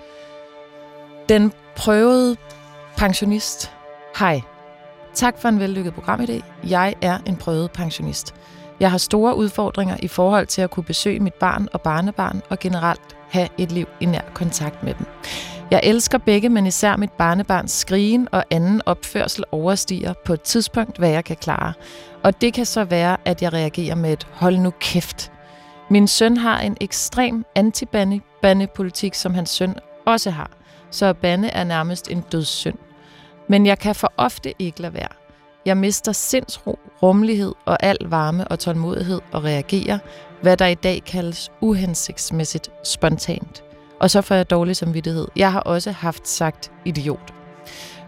[1.30, 2.38] den prøvede
[2.98, 3.72] pensionist.
[4.20, 4.42] Hej.
[5.14, 6.44] Tak for en vellykket program i dag.
[6.70, 8.36] Jeg er en prøvet pensionist.
[8.80, 12.60] Jeg har store udfordringer i forhold til at kunne besøge mit barn og barnebarn og
[12.60, 15.06] generelt have et liv i nær kontakt med dem.
[15.72, 20.98] Jeg elsker begge, men især mit barnebarns skrigen og anden opførsel overstiger på et tidspunkt,
[20.98, 21.74] hvad jeg kan klare.
[22.24, 25.33] Og det kan så være, at jeg reagerer med et hold nu kæft.
[25.94, 29.76] Min søn har en ekstrem anti-banne-politik, som hans søn
[30.06, 30.52] også har.
[30.92, 32.78] Så bande er nærmest en dødssynd.
[33.50, 35.08] Men jeg kan for ofte ikke lade være.
[35.66, 40.00] Jeg mister sindsro, rummelighed og al varme og tålmodighed og reagerer,
[40.42, 43.64] hvad der i dag kaldes uhensigtsmæssigt spontant.
[44.00, 45.28] Og så får jeg dårlig samvittighed.
[45.36, 47.34] Jeg har også haft sagt idiot.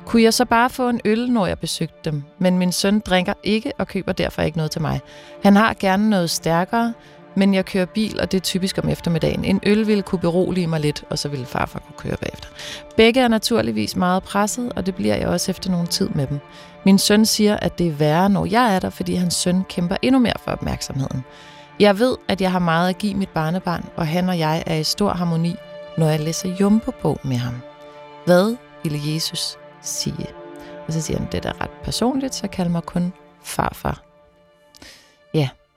[0.06, 2.24] Kunne jeg så bare få en øl, når jeg besøgte dem?
[2.40, 5.00] Men min søn drikker ikke og køber derfor ikke noget til mig.
[5.44, 6.94] Han har gerne noget stærkere,
[7.36, 9.46] men jeg kører bil, og det er typisk om eftermiddagen.
[9.46, 12.50] En øl ville kunne berolige mig lidt, og så ville farfar kunne køre bagefter.
[12.98, 16.40] Begge er naturligvis meget presset, og det bliver jeg også efter nogen tid med dem.
[16.86, 19.96] Min søn siger, at det er værre, når jeg er der, fordi hans søn kæmper
[20.02, 21.24] endnu mere for opmærksomheden.
[21.80, 24.76] Jeg ved, at jeg har meget at give mit barnebarn, og han og jeg er
[24.76, 25.56] i stor harmoni,
[25.98, 27.62] når jeg læser Jumbo-bog med ham.
[28.26, 30.28] Hvad ville Jesus sige?
[30.88, 34.15] Og så siger han, det er da ret personligt, så kald mig kun farfar.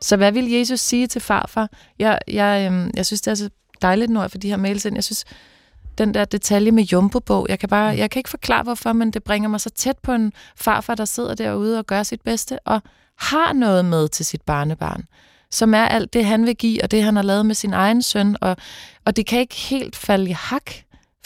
[0.01, 1.71] Så hvad vil Jesus sige til farfar?
[1.99, 3.51] Jeg, jeg, øhm, jeg synes, det er så
[3.83, 4.95] dejligt, når jeg får de her mails ind.
[4.95, 5.25] Jeg synes,
[5.99, 9.25] den der detalje med Jumbo-bog, jeg kan, bare, jeg kan ikke forklare, hvorfor, men det
[9.25, 12.83] bringer mig så tæt på en farfar, der sidder derude og gør sit bedste, og
[13.19, 15.05] har noget med til sit barnebarn,
[15.51, 18.03] som er alt det, han vil give, og det, han har lavet med sin egen
[18.03, 18.57] søn, og,
[19.05, 20.71] og det kan ikke helt falde i hak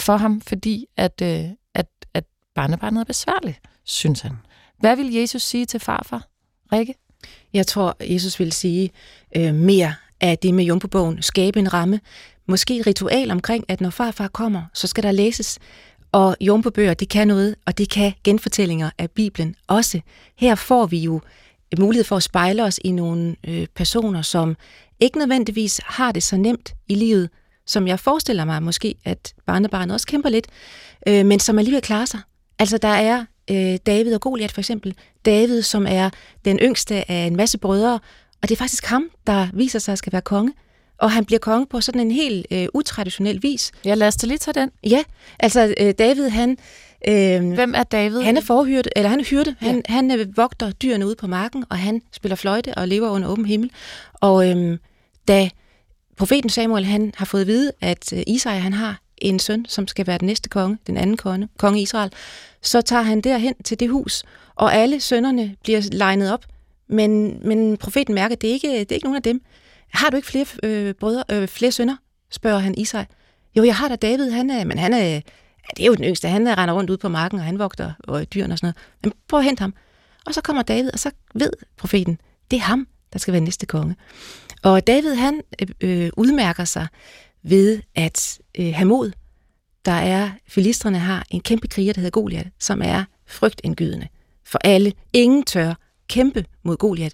[0.01, 4.39] for ham, fordi at, øh, at, at barnebarnet er besværligt, synes han.
[4.79, 6.27] Hvad vil Jesus sige til farfar,
[6.73, 6.95] Rikke?
[7.55, 8.91] Jeg tror, Jesus vil sige
[9.37, 11.23] øh, mere af det med Jumbo-bogen.
[11.23, 12.01] Skabe en ramme.
[12.49, 15.59] Måske et ritual omkring, at når farfar kommer, så skal der læses.
[16.13, 20.01] Og Jumbo-bøger, det kan noget, og det kan genfortællinger af Bibelen også.
[20.39, 21.21] Her får vi jo
[21.79, 24.57] mulighed for at spejle os i nogle øh, personer, som
[25.01, 27.31] ikke nødvendigvis har det så nemt i livet,
[27.67, 30.47] som jeg forestiller mig måske, at barnebarnet også kæmper lidt,
[31.09, 32.21] øh, men som alligevel klarer sig.
[32.59, 34.95] Altså der er øh, David og Goliat for eksempel.
[35.25, 36.11] David, som er
[36.45, 38.01] den yngste af en masse brødre,
[38.43, 40.53] og det er faktisk ham, der viser sig at skal være konge.
[40.99, 43.73] Og han bliver konge på sådan en helt øh, utraditionel vis.
[43.85, 44.71] Ja, lad os da lige tage den.
[44.85, 45.03] Ja,
[45.41, 46.57] altså øh, David, han...
[47.09, 48.21] Øh, Hvem er David?
[48.21, 49.55] Han er forhyrte, eller han er hyrde.
[49.63, 49.67] Ja.
[49.67, 53.29] Han, han øh, vogter dyrene ude på marken, og han spiller fløjte og lever under
[53.29, 53.71] åben himmel.
[54.15, 54.79] Og øh,
[55.29, 55.51] da
[56.17, 59.89] profeten Samuel han har fået at vide, at øh, Isaiah han har en søn, som
[59.89, 62.13] skal være den næste konge, den anden konge, konge Israel,
[62.63, 66.45] så tager han derhen til det hus, og alle sønnerne bliver legnet op,
[66.89, 69.43] men, men profeten mærker, at det er ikke, det er ikke nogen af dem.
[69.91, 71.97] Har du ikke flere øh, brødre, øh, flere sønner?
[72.33, 73.07] spørger han Israel.
[73.57, 75.21] Jo, jeg har da David, han er, men han er, ja,
[75.77, 77.93] det er jo den yngste, han er, render rundt ud på marken, og han vogter
[77.99, 78.77] og dyrene og sådan noget.
[79.03, 79.75] Men prøv at hente ham.
[80.27, 82.19] Og så kommer David, og så ved profeten,
[82.51, 83.97] det er ham, der skal være næste konge.
[84.63, 86.87] Og David, han øh, øh udmærker sig
[87.43, 89.13] ved at øh, have mod.
[89.85, 94.09] Der er, filistrene har en kæmpe kriger, der hedder Goliat, som er frygtindgydende
[94.45, 94.93] for alle.
[95.13, 95.75] Ingen tør
[96.09, 97.13] kæmpe mod Goliat,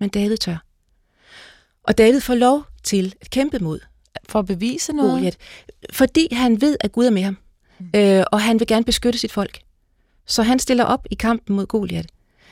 [0.00, 0.64] men David tør.
[1.82, 3.80] Og David får lov til at kæmpe mod
[4.28, 5.12] for at bevise noget?
[5.12, 5.36] Goliat,
[5.92, 7.36] fordi han ved, at Gud er med ham,
[7.78, 7.90] mm.
[7.96, 9.60] øh, og han vil gerne beskytte sit folk.
[10.26, 12.06] Så han stiller op i kampen mod Goliat.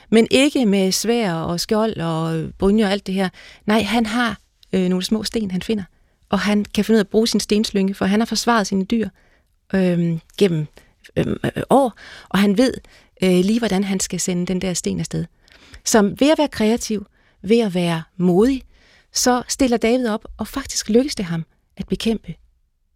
[0.09, 3.29] Men ikke med svær og skjold og brynje og alt det her.
[3.65, 4.39] Nej, han har
[4.73, 5.83] øh, nogle små sten, han finder.
[6.31, 8.85] Og han kan finde ud af at bruge sin stenslynge, for han har forsvaret sine
[8.85, 9.09] dyr
[9.73, 10.67] øh, gennem
[11.15, 11.35] øh,
[11.69, 11.93] år,
[12.29, 12.73] og han ved
[13.23, 15.25] øh, lige, hvordan han skal sende den der sten afsted.
[15.85, 17.05] Så ved at være kreativ,
[17.41, 18.63] ved at være modig,
[19.13, 21.45] så stiller David op, og faktisk lykkes det ham
[21.77, 22.35] at bekæmpe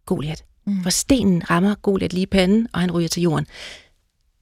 [0.06, 0.44] Goliat.
[0.66, 0.84] Mm.
[0.84, 3.48] For stenen rammer Goliat lige i panden, og han ryger til jorden.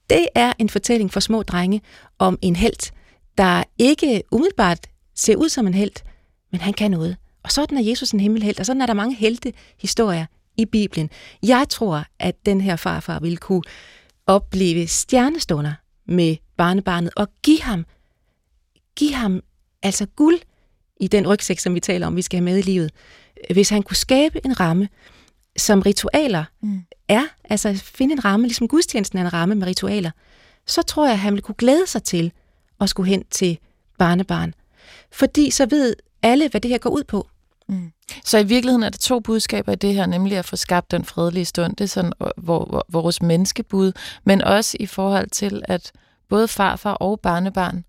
[0.09, 1.81] Det er en fortælling for små drenge
[2.19, 2.91] om en held,
[3.37, 6.03] der ikke umiddelbart ser ud som en held,
[6.51, 7.17] men han kan noget.
[7.43, 10.25] Og sådan er Jesus en himmelhelt, og sådan er der mange helte historier
[10.57, 11.09] i Bibelen.
[11.43, 13.61] Jeg tror, at den her farfar ville kunne
[14.27, 15.73] opleve stjernestunder
[16.05, 17.85] med barnebarnet og give ham,
[18.95, 19.41] give ham
[19.83, 20.39] altså guld
[20.99, 22.91] i den rygsæk, som vi taler om, vi skal have med i livet.
[23.53, 24.89] Hvis han kunne skabe en ramme,
[25.57, 26.81] som ritualer mm.
[27.07, 30.11] er, altså finde en ramme, ligesom gudstjenesten er en ramme med ritualer,
[30.67, 32.31] så tror jeg, at han ville kunne glæde sig til
[32.81, 33.57] at skulle hen til
[33.97, 34.53] barnebarn.
[35.11, 37.27] Fordi så ved alle, hvad det her går ud på.
[37.69, 37.91] Mm.
[38.25, 41.05] Så i virkeligheden er der to budskaber i det her, nemlig at få skabt den
[41.05, 41.75] fredelige stund.
[41.75, 43.91] Det er sådan hvor, hvor, vores menneskebud,
[44.23, 45.91] men også i forhold til, at
[46.29, 47.85] både farfar og barnebarn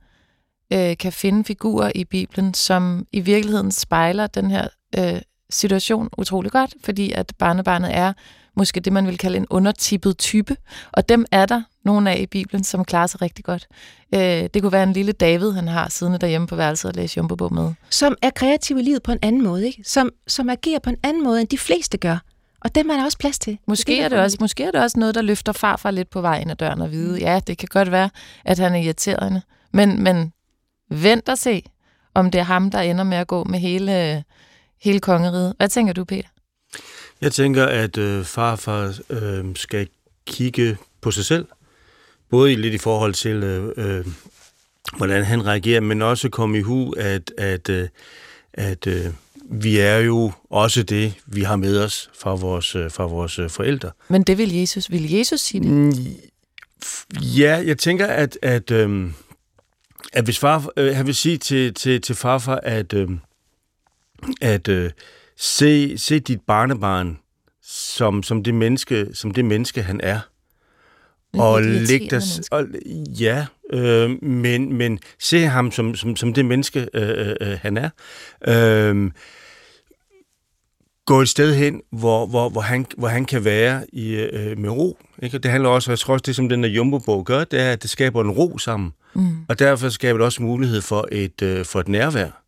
[0.72, 6.52] øh, kan finde figurer i Bibelen, som i virkeligheden spejler den her øh, situation utrolig
[6.52, 8.12] godt, fordi at barnebarnet er
[8.57, 10.57] måske det, man vil kalde en undertippet type,
[10.92, 13.66] og dem er der nogle af i Bibelen, som klarer sig rigtig godt.
[14.14, 17.18] Øh, det kunne være en lille David, han har siddende derhjemme på værelset og læse
[17.18, 17.72] Jumbo med.
[17.90, 19.83] Som er kreativ i livet på en anden måde, ikke?
[19.87, 22.18] Som, som agerer på en anden måde, end de fleste gør.
[22.61, 23.59] Og dem er der også plads til.
[23.66, 26.20] Måske, det er det også, måske er det også noget, der løfter farfar lidt på
[26.20, 27.18] vejen af døren og vide, mm.
[27.18, 28.11] ja, det kan godt være,
[28.44, 29.42] at han er irriterende.
[29.72, 30.33] Men, men
[30.90, 31.62] vent og se,
[32.14, 34.24] om det er ham, der ender med at gå med hele,
[34.85, 35.55] hele kongeriget.
[35.57, 36.29] Hvad tænker du, Peter?
[37.20, 39.88] Jeg tænker, at øh, farfar øh, skal
[40.27, 41.47] kigge på sig selv,
[42.31, 44.07] både lidt i forhold til, øh, øh,
[44.97, 47.88] hvordan han reagerer, men også komme i hu, at, at, øh,
[48.53, 49.07] at øh,
[49.51, 53.51] vi er jo også det, vi har med os fra vores, øh, fra vores øh,
[53.51, 53.90] forældre.
[54.09, 54.90] Men det vil Jesus.
[54.90, 55.70] Vil Jesus sige det?
[55.70, 55.92] Mm,
[57.20, 59.11] ja, jeg tænker, at, at, øh,
[60.12, 63.09] at hvis far, øh, han vil sige til, til, til farfar, at, øh,
[64.40, 64.90] at øh,
[65.37, 67.18] se, se dit barnebarn
[67.62, 70.20] som, som, det menneske, som det menneske, han er.
[71.32, 72.22] og lægge dig...
[72.50, 72.66] Og,
[73.20, 77.76] ja, øh, men, men se ham som, som, som det menneske, øh, øh, øh han
[77.76, 77.90] er.
[78.48, 79.10] Øh,
[81.06, 84.70] gå et sted hen, hvor, hvor, hvor, han, hvor han kan være i, øh, med
[84.70, 84.98] ro.
[85.22, 85.38] Ikke?
[85.38, 87.82] Det handler også, jeg tror også, det som den der Jumbo-bog gør, det er, at
[87.82, 88.92] det skaber en ro sammen.
[89.14, 89.37] Mm.
[89.48, 92.43] Og derfor skaber det også mulighed for et, øh, for et nærvær.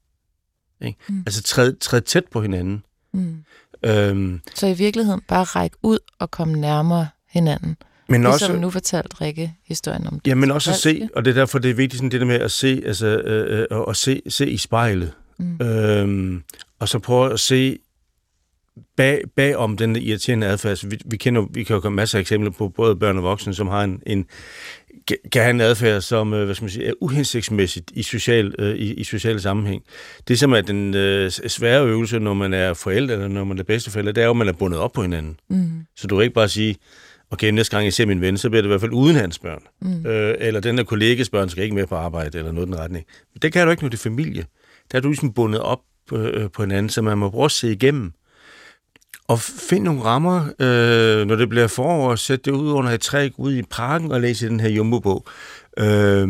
[0.80, 0.98] Ikke?
[1.08, 1.22] Mm.
[1.26, 2.82] Altså træd, træd tæt på hinanden.
[3.12, 3.36] Mm.
[3.82, 7.76] Øhm, så i virkeligheden bare række ud og komme nærmere hinanden.
[8.08, 10.30] Men ligesom også, nu fortalt Rikke historien om det.
[10.30, 12.26] Ja, men også at se, og det er derfor, det er vigtigt sådan det der
[12.26, 15.12] med at se, altså, øh, øh, at se, se i spejlet.
[15.38, 15.66] Mm.
[15.66, 16.42] Øhm,
[16.78, 17.78] og så prøve at se
[18.96, 20.88] bag, bag om den irriterende adfærd.
[20.88, 23.54] Vi, vi, kender, vi kan jo komme masser af eksempler på både børn og voksne,
[23.54, 24.26] som har en, en
[25.32, 28.76] kan have en adfærd, som øh, hvad skal man sige, er uhensigtsmæssigt i, social, øh,
[28.76, 29.82] i, i social sammenhæng.
[30.28, 33.62] Det, som er den øh, svære øvelse, når man er forældre, eller når man er
[33.62, 35.40] bedsteforældre, det er jo, at man er bundet op på hinanden.
[35.50, 35.70] Mm.
[35.96, 36.76] Så du kan ikke bare sige,
[37.30, 39.38] okay, næste gang jeg ser min ven, så bliver det i hvert fald uden hans
[39.38, 39.62] børn.
[39.80, 40.06] Mm.
[40.06, 43.06] Øh, eller den der kolleges børn skal ikke med på arbejde, eller noget den retning.
[43.34, 44.44] Men det kan du ikke, når det er familie.
[44.92, 45.80] Der er du ligesom bundet op
[46.12, 48.12] øh, på hinanden, så man må prøve at se igennem.
[49.28, 53.28] Og find nogle rammer, øh, når det bliver forår, sæt det ud under et træ,
[53.36, 55.26] ud i parken og læse den her jumbo-bog.
[55.78, 56.28] Øh,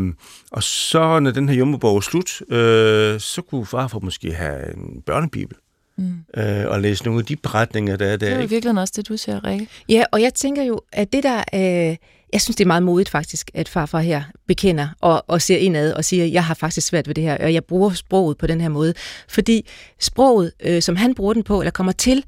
[0.50, 5.02] og så, når den her jumbo-bog er slut, øh, så kunne farfar måske have en
[5.06, 5.56] børnebibel.
[5.98, 6.14] Mm.
[6.36, 8.26] Øh, og læse nogle af de beretninger, der er der.
[8.26, 9.68] Det er jo virkelig også det, du siger, Rikke.
[9.88, 11.44] Ja, og jeg tænker jo, at det der...
[11.54, 11.96] Øh,
[12.32, 15.92] jeg synes, det er meget modigt faktisk, at farfar her bekender og, og ser indad
[15.92, 18.60] og siger, jeg har faktisk svært ved det her, og jeg bruger sproget på den
[18.60, 18.94] her måde.
[19.28, 19.68] Fordi
[20.00, 22.24] sproget, øh, som han bruger den på, eller kommer til,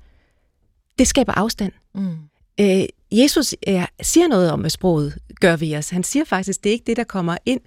[0.98, 1.72] det skaber afstand.
[1.94, 2.16] Mm.
[2.60, 5.90] Øh, Jesus øh, siger noget om, hvad sproget gør ved os.
[5.90, 7.60] Han siger faktisk, det er ikke det, der kommer ind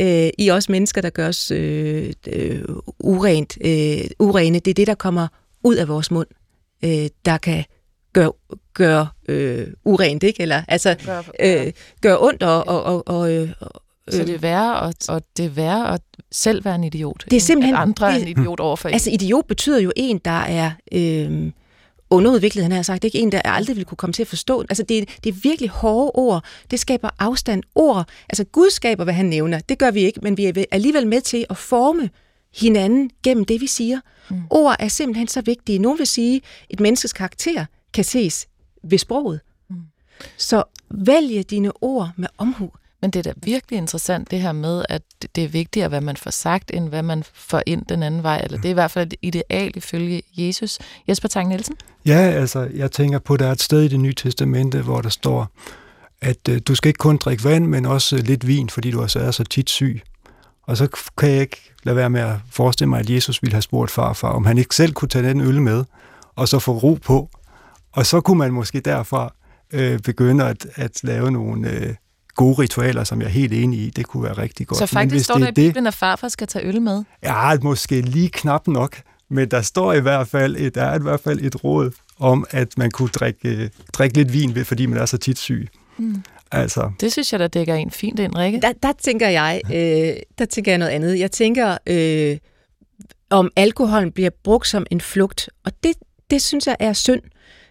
[0.00, 2.62] øh, i os mennesker, der gør os øh, øh,
[2.98, 4.58] urent, øh, urene.
[4.58, 5.28] Det er det, der kommer
[5.64, 6.26] ud af vores mund,
[6.84, 7.64] øh, der kan
[8.12, 8.32] gøre
[8.74, 10.42] gør, øh, urent, ikke?
[10.42, 13.50] Eller altså gør, øh, gør ondt og, og, og, og øh,
[14.10, 16.00] så det er værre, og, og det er værre at
[16.32, 19.10] selv være en idiot, det er simpelthen, at andre det, er en idiot overfor Altså
[19.10, 21.50] idiot betyder jo en, der er øh,
[22.12, 23.02] underudviklet, han har sagt.
[23.02, 24.60] Det er ikke en, der aldrig vil kunne komme til at forstå.
[24.60, 26.44] Altså, det, det er virkelig hårde ord.
[26.70, 27.62] Det skaber afstand.
[27.74, 29.60] Ord, altså Gud skaber, hvad han nævner.
[29.60, 32.10] Det gør vi ikke, men vi er alligevel med til at forme
[32.56, 34.00] hinanden gennem det, vi siger.
[34.30, 34.42] Mm.
[34.50, 35.78] Ord er simpelthen så vigtige.
[35.78, 38.46] Nogen vil sige, at et menneskes karakter kan ses
[38.84, 39.40] ved sproget.
[39.70, 39.76] Mm.
[40.36, 42.70] Så vælge dine ord med omhu.
[43.02, 45.02] Men det er da virkelig interessant det her med, at
[45.34, 48.40] det er vigtigere, hvad man får sagt, end hvad man får ind den anden vej.
[48.44, 50.78] Eller det er i hvert fald et ideal ifølge Jesus.
[51.08, 51.76] Jesper Tang Nielsen?
[52.06, 55.00] Ja, altså jeg tænker på, at der er et sted i det nye testamente, hvor
[55.00, 55.48] der står,
[56.20, 59.18] at øh, du skal ikke kun drikke vand, men også lidt vin, fordi du også
[59.18, 60.02] er så tit syg.
[60.62, 60.88] Og så
[61.18, 64.28] kan jeg ikke lade være med at forestille mig, at Jesus ville have spurgt farfar,
[64.28, 65.84] om han ikke selv kunne tage den øl med,
[66.36, 67.30] og så få ro på.
[67.92, 69.34] Og så kunne man måske derfra
[69.72, 71.94] øh, begynde at, at lave nogle øh,
[72.36, 73.90] gode ritualer, som jeg er helt enig i.
[73.90, 74.78] Det kunne være rigtig godt.
[74.78, 77.04] Så faktisk men står der i Bibelen, at farfar skal tage øl med?
[77.22, 78.96] Ja, måske lige knap nok.
[79.28, 82.46] Men der står i hvert fald et, der er i hvert fald et råd om,
[82.50, 85.68] at man kunne drikke, drikke lidt vin, fordi man er så tit syg.
[85.98, 86.22] Mm.
[86.52, 86.90] Altså.
[87.00, 88.60] Det synes jeg, der dækker en fint ind, Rikke.
[88.60, 91.18] Der, der tænker jeg, øh, der tænker jeg noget andet.
[91.18, 92.38] Jeg tænker, øh,
[93.30, 95.94] om alkoholen bliver brugt som en flugt, og det,
[96.30, 97.22] det synes jeg er synd.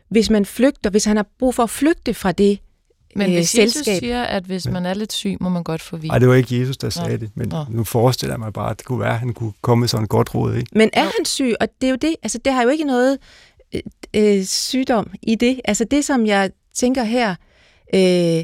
[0.09, 2.59] Hvis man flygter, hvis han har brug for at flygte fra det
[3.15, 3.91] men øh, hvis selskab.
[3.91, 6.07] Jesus siger, at hvis man er lidt syg, må man godt få vin.
[6.07, 7.17] Nej, det var ikke Jesus, der sagde Nå.
[7.17, 7.65] det, men Nå.
[7.69, 10.03] nu forestiller jeg mig bare, at det kunne være, at han kunne komme med sådan
[10.03, 10.55] et godt råd.
[10.55, 10.69] Ikke?
[10.71, 11.53] Men er han syg?
[11.59, 13.17] Og det er jo det, altså det har jo ikke noget
[13.75, 13.81] øh,
[14.13, 15.61] øh, sygdom i det.
[15.65, 17.35] Altså det, som jeg tænker her,
[17.95, 18.43] øh,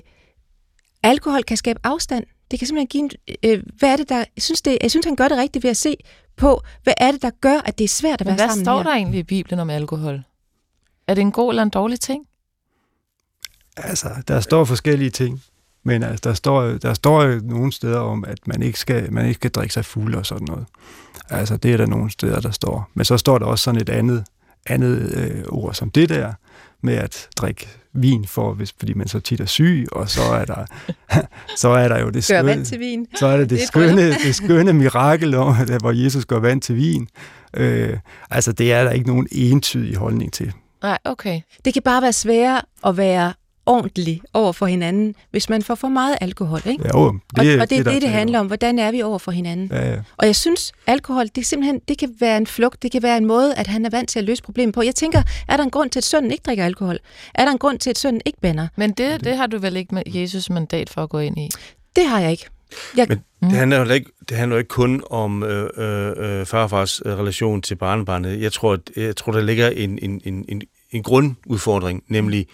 [1.04, 2.24] alkohol kan skabe afstand.
[2.52, 5.06] Det kan simpelthen give en, øh, hvad er det, der, jeg synes, det, jeg synes,
[5.06, 5.96] han gør det rigtigt ved at se
[6.38, 8.66] på, hvad er det, der gør, at det er svært at Men være sammen hvad
[8.66, 8.84] står her?
[8.84, 10.22] der egentlig i Bibelen om alkohol?
[11.08, 12.24] Er det en god eller en dårlig ting?
[13.78, 15.42] Altså, der står forskellige ting,
[15.84, 19.26] men altså, der, står, der står jo nogle steder om, at man ikke, skal, man
[19.26, 20.66] ikke skal drikke sig fuld og sådan noget.
[21.30, 22.90] Altså, det er der nogle steder, der står.
[22.94, 24.26] Men så står der også sådan et andet,
[24.66, 26.34] andet øh, ord som det der,
[26.82, 30.46] med at drikke vin, for, hvis, fordi man så tit er syg, og så er
[30.46, 30.66] der,
[31.62, 33.08] så er der jo det skønne, vand til vin.
[33.20, 36.76] Så er det det, det skønne, det skønne mirakel, om, hvor Jesus gør vand til
[36.76, 37.08] vin.
[37.54, 37.98] Øh,
[38.30, 40.54] altså, det er der ikke nogen entydig holdning til.
[40.82, 41.42] Nej, okay.
[41.66, 43.34] Det kan bare være sværere at være
[43.68, 46.62] ordentlig over for hinanden, hvis man får for meget alkohol.
[46.66, 46.84] Ikke?
[46.84, 48.48] Ja, jo, det, og, og det er det, det, det handler om.
[48.48, 49.70] Hvordan er vi over for hinanden?
[49.72, 49.98] Ja, ja.
[50.18, 53.18] Og jeg synes, alkohol, det, er simpelthen, det kan være en flugt, det kan være
[53.18, 54.82] en måde, at han er vant til at løse problemet på.
[54.82, 56.98] Jeg tænker, er der en grund til, at sønnen ikke drikker alkohol?
[57.36, 58.68] Er der en grund til, at sønnen ikke bander?
[58.76, 61.50] Men det, det har du vel ikke med Jesus mandat for at gå ind i?
[61.96, 62.46] Det har jeg ikke.
[62.98, 63.08] Jeg...
[63.10, 67.18] Men det handler jo ikke, det handler ikke kun om øh, øh, øh farfars øh,
[67.18, 68.42] relation til barnebarnet.
[68.42, 72.48] Jeg tror, jeg tror der ligger en, en, en, en, en grundudfordring, nemlig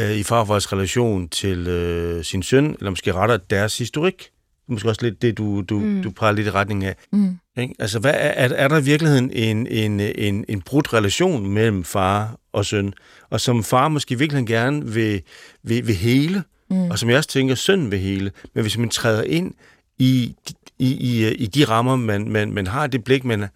[0.00, 4.30] øh, i farfars relation til øh, sin søn, eller måske rettere deres historik.
[4.68, 6.02] Måske også lidt det, du, du, mm.
[6.02, 6.96] du peger lidt i retning af.
[7.12, 7.38] Mm.
[7.58, 7.74] Ikke?
[7.78, 11.84] Altså, hvad er, er, er der i virkeligheden en, en, en, en brudt relation mellem
[11.84, 12.94] far og søn,
[13.30, 15.22] og som far måske virkelig gerne vil,
[15.62, 16.90] vil, vil hele, mm.
[16.90, 19.54] og som jeg også tænker, søn vil hele, men hvis man træder ind
[19.98, 20.34] i,
[20.78, 23.46] i, i, i de rammer, man, man, man har, det blik, man,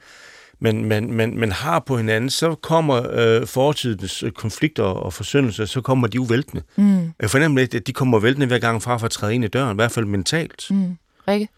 [0.60, 5.80] man, man, man, man har på hinanden, så kommer øh, fortidens konflikter og forsyndelser, så
[5.80, 6.62] kommer de uvæltende.
[6.76, 7.12] Mm.
[7.20, 9.48] Jeg fornemmer lidt, at de kommer væltende hver gang far for at træde ind i
[9.48, 10.66] døren, i hvert fald mentalt.
[10.70, 10.96] Mm.
[11.28, 11.48] Rikke?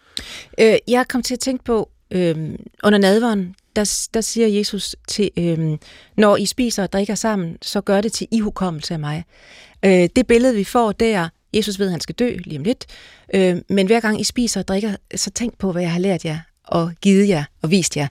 [0.60, 2.36] Øh, jeg kom til at tænke på, øh,
[2.84, 5.78] under nadveren, der, der siger Jesus til, øh,
[6.16, 9.24] når I spiser og drikker sammen, så gør det til ihukommelse af mig.
[9.84, 12.86] Øh, det billede, vi får der, Jesus ved, at han skal dø lige om lidt,
[13.34, 16.24] øh, men hver gang I spiser og drikker, så tænk på, hvad jeg har lært
[16.24, 18.08] jer og givet jer og vist jer.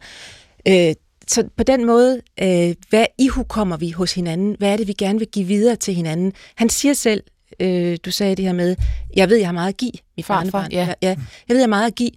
[0.68, 0.94] Øh,
[1.28, 4.56] så på den måde, øh, hvad ihu kommer vi hos hinanden?
[4.60, 6.34] Hvad er det, vi gerne vil give videre til hinanden?
[6.56, 7.24] Han siger selv,
[7.60, 8.76] øh, du sagde det her med,
[9.16, 10.72] jeg ved, jeg har meget at give, mit Farfar, barnebarn.
[10.72, 10.94] ja.
[11.02, 11.08] ja.
[11.08, 11.18] Jeg
[11.48, 12.12] ved, jeg har meget at give.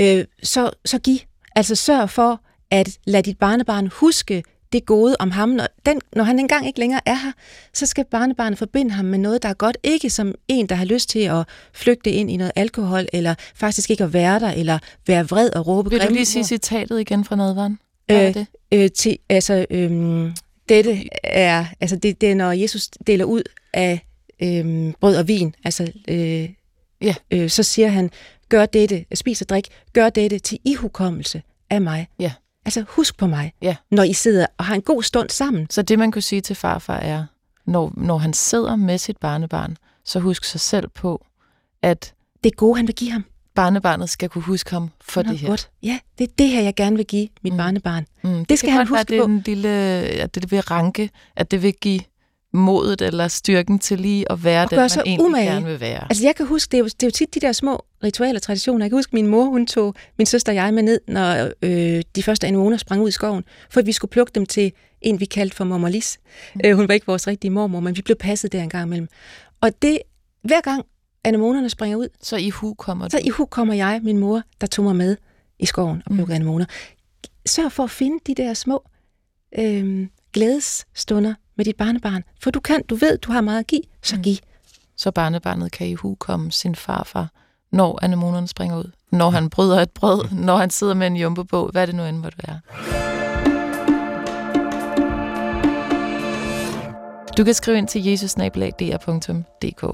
[0.00, 1.18] Øh, så, så giv.
[1.56, 4.42] Altså sørg for, at lad dit barnebarn huske
[4.74, 5.48] det gode om ham.
[5.48, 7.32] Når, den, når han engang ikke længere er her,
[7.72, 9.78] så skal barnebarnet forbinde ham med noget, der er godt.
[9.82, 13.90] Ikke som en, der har lyst til at flygte ind i noget alkohol, eller faktisk
[13.90, 17.24] ikke at være der, eller være vred og råbe Vil du lige sige citatet igen
[17.24, 17.36] fra
[18.08, 18.46] er Øh, det?
[18.72, 20.32] øh, til, altså, øhm,
[20.68, 23.42] dette er, altså det, det er, når Jesus deler ud
[23.74, 24.06] af
[24.42, 26.48] øhm, brød og vin, altså, øh,
[27.02, 27.14] Ja.
[27.30, 28.10] øh, så siger han,
[28.48, 32.06] gør dette, spis og drik, gør dette til ihukommelse af mig.
[32.18, 32.32] Ja.
[32.64, 33.76] Altså, husk på mig, Ja.
[33.90, 35.66] når I sidder og har en god stund sammen.
[35.70, 37.24] Så det, man kunne sige til farfar, er,
[37.66, 41.24] når, når han sidder med sit barnebarn, så husk sig selv på,
[41.82, 43.24] at Det gode, han vil give ham.
[43.54, 45.48] barnebarnet skal kunne huske ham for har det her.
[45.48, 45.70] Godt.
[45.82, 47.56] Ja, det er det her, jeg gerne vil give mit Mm.
[47.56, 48.06] barnebarn.
[48.22, 49.30] Mm, Det skal kan han godt være, huske at det er på.
[49.30, 49.68] en lille,
[50.22, 52.00] at det vil ranke, at det vil give
[52.54, 55.46] modet eller styrken til lige at være Og den, man egentlig umage.
[55.52, 56.04] gerne vil være.
[56.10, 58.34] Altså jeg kan huske, det er, jo, det er jo tit de der små ritualer
[58.38, 58.84] og traditioner.
[58.84, 62.02] Jeg kan huske, min mor, hun tog min søster og jeg med ned, når øh,
[62.16, 65.20] de første anemoner sprang ud i skoven, for at vi skulle plukke dem til en,
[65.20, 66.18] vi kaldte for mormor Lis.
[66.54, 66.60] Mm.
[66.64, 69.08] Øh, hun var ikke vores rigtige mormor, men vi blev passet der en gang imellem.
[69.60, 69.98] Og det,
[70.42, 70.84] hver gang
[71.24, 73.22] anemonerne springer ud, Så i hu kommer så du.
[73.26, 75.16] i hu kommer jeg, min mor, der tog mig med
[75.58, 76.42] i skoven og plukkede mm.
[76.42, 76.64] anemoner.
[77.46, 78.82] Sørg for at finde de der små
[79.58, 82.24] øh, glædesstunder med dit barnebarn.
[82.40, 84.22] For du kan, du ved, du har meget at give, så Mm.
[84.22, 84.36] giv.
[84.96, 87.28] Så barnebarnet kan i hu komme sin farfar,
[87.72, 88.90] når anemonerne springer ud.
[89.10, 92.16] Når han bryder et brød, når han sidder med en jumbo hvad det nu end
[92.16, 92.60] måtte være.
[97.36, 99.84] Du kan skrive ind til jesusnabelag.dr.dk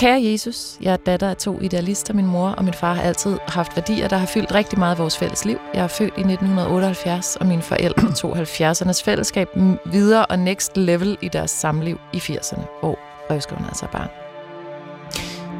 [0.00, 2.14] Kære Jesus, jeg er datter af to idealister.
[2.14, 4.98] Min mor og min far har altid haft værdier, der har fyldt rigtig meget af
[4.98, 5.58] vores fælles liv.
[5.74, 9.48] Jeg er født i 1978, og mine forældre tog 70'ernes fællesskab
[9.84, 14.08] videre og next level i deres samliv i 80'erne, hvor brevskriven altså er barn.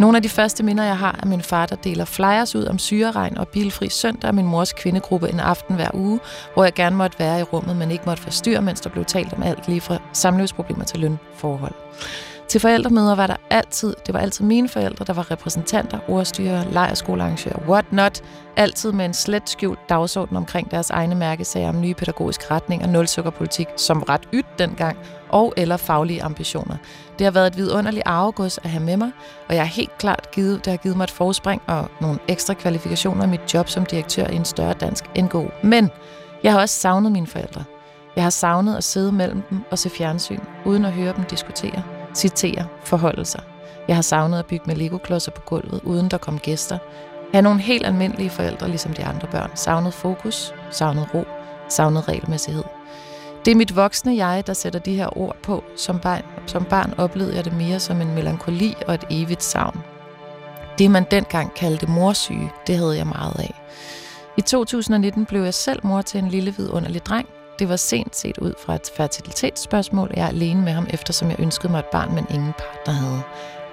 [0.01, 2.79] Nogle af de første minder, jeg har, er min far, der deler flyers ud om
[2.79, 6.21] syreregn og bilfri søndag og min mors kvindegruppe en aften hver uge,
[6.55, 9.33] hvor jeg gerne måtte være i rummet, men ikke måtte forstyrre, mens der blev talt
[9.33, 11.75] om alt lige fra samlivsproblemer til lønforhold.
[12.51, 17.59] Til forældremøder var der altid, det var altid mine forældre, der var repræsentanter, ordstyrer, lejerskolearrangører,
[17.69, 18.23] what not,
[18.57, 23.67] altid med en slet skjult dagsorden omkring deres egne mærkesager om nye pædagogiske retninger, nulsukkerpolitik,
[23.77, 26.77] som ret ydt dengang, og eller faglige ambitioner.
[27.19, 29.11] Det har været et vidunderligt arvegods at have med mig,
[29.49, 32.55] og jeg har helt klart givet, det har givet mig et forspring og nogle ekstra
[32.55, 35.45] kvalifikationer i mit job som direktør i en større dansk NGO.
[35.63, 35.91] Men
[36.43, 37.65] jeg har også savnet mine forældre.
[38.17, 41.83] Jeg har savnet at sidde mellem dem og se fjernsyn, uden at høre dem diskutere,
[42.15, 43.43] citere, forholde sig.
[43.89, 46.79] Jeg har savnet at bygge med legoklodser på gulvet, uden der kom gæster.
[47.33, 49.51] Have nogle helt almindelige forældre, ligesom de andre børn.
[49.55, 51.25] Savnet fokus, savnet ro,
[51.69, 52.65] savnet regelmæssighed.
[53.45, 55.65] Det er mit voksne jeg, der sætter de her ord på.
[55.77, 59.81] Som barn, som barn oplevede jeg det mere som en melankoli og et evigt savn.
[60.79, 63.55] Det, man dengang kaldte morsyge, det havde jeg meget af.
[64.37, 67.29] I 2019 blev jeg selv mor til en lille vidunderlig dreng.
[67.61, 70.11] Det var sent set ud fra et fertilitetsspørgsmål.
[70.17, 73.23] Jeg er alene med ham, eftersom jeg ønskede mig et barn, men ingen partner havde.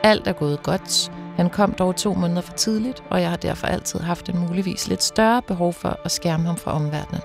[0.04, 1.12] Alt er gået godt.
[1.36, 4.88] Han kom dog to måneder for tidligt, og jeg har derfor altid haft en muligvis
[4.88, 7.22] lidt større behov for at skærme ham fra omverdenen.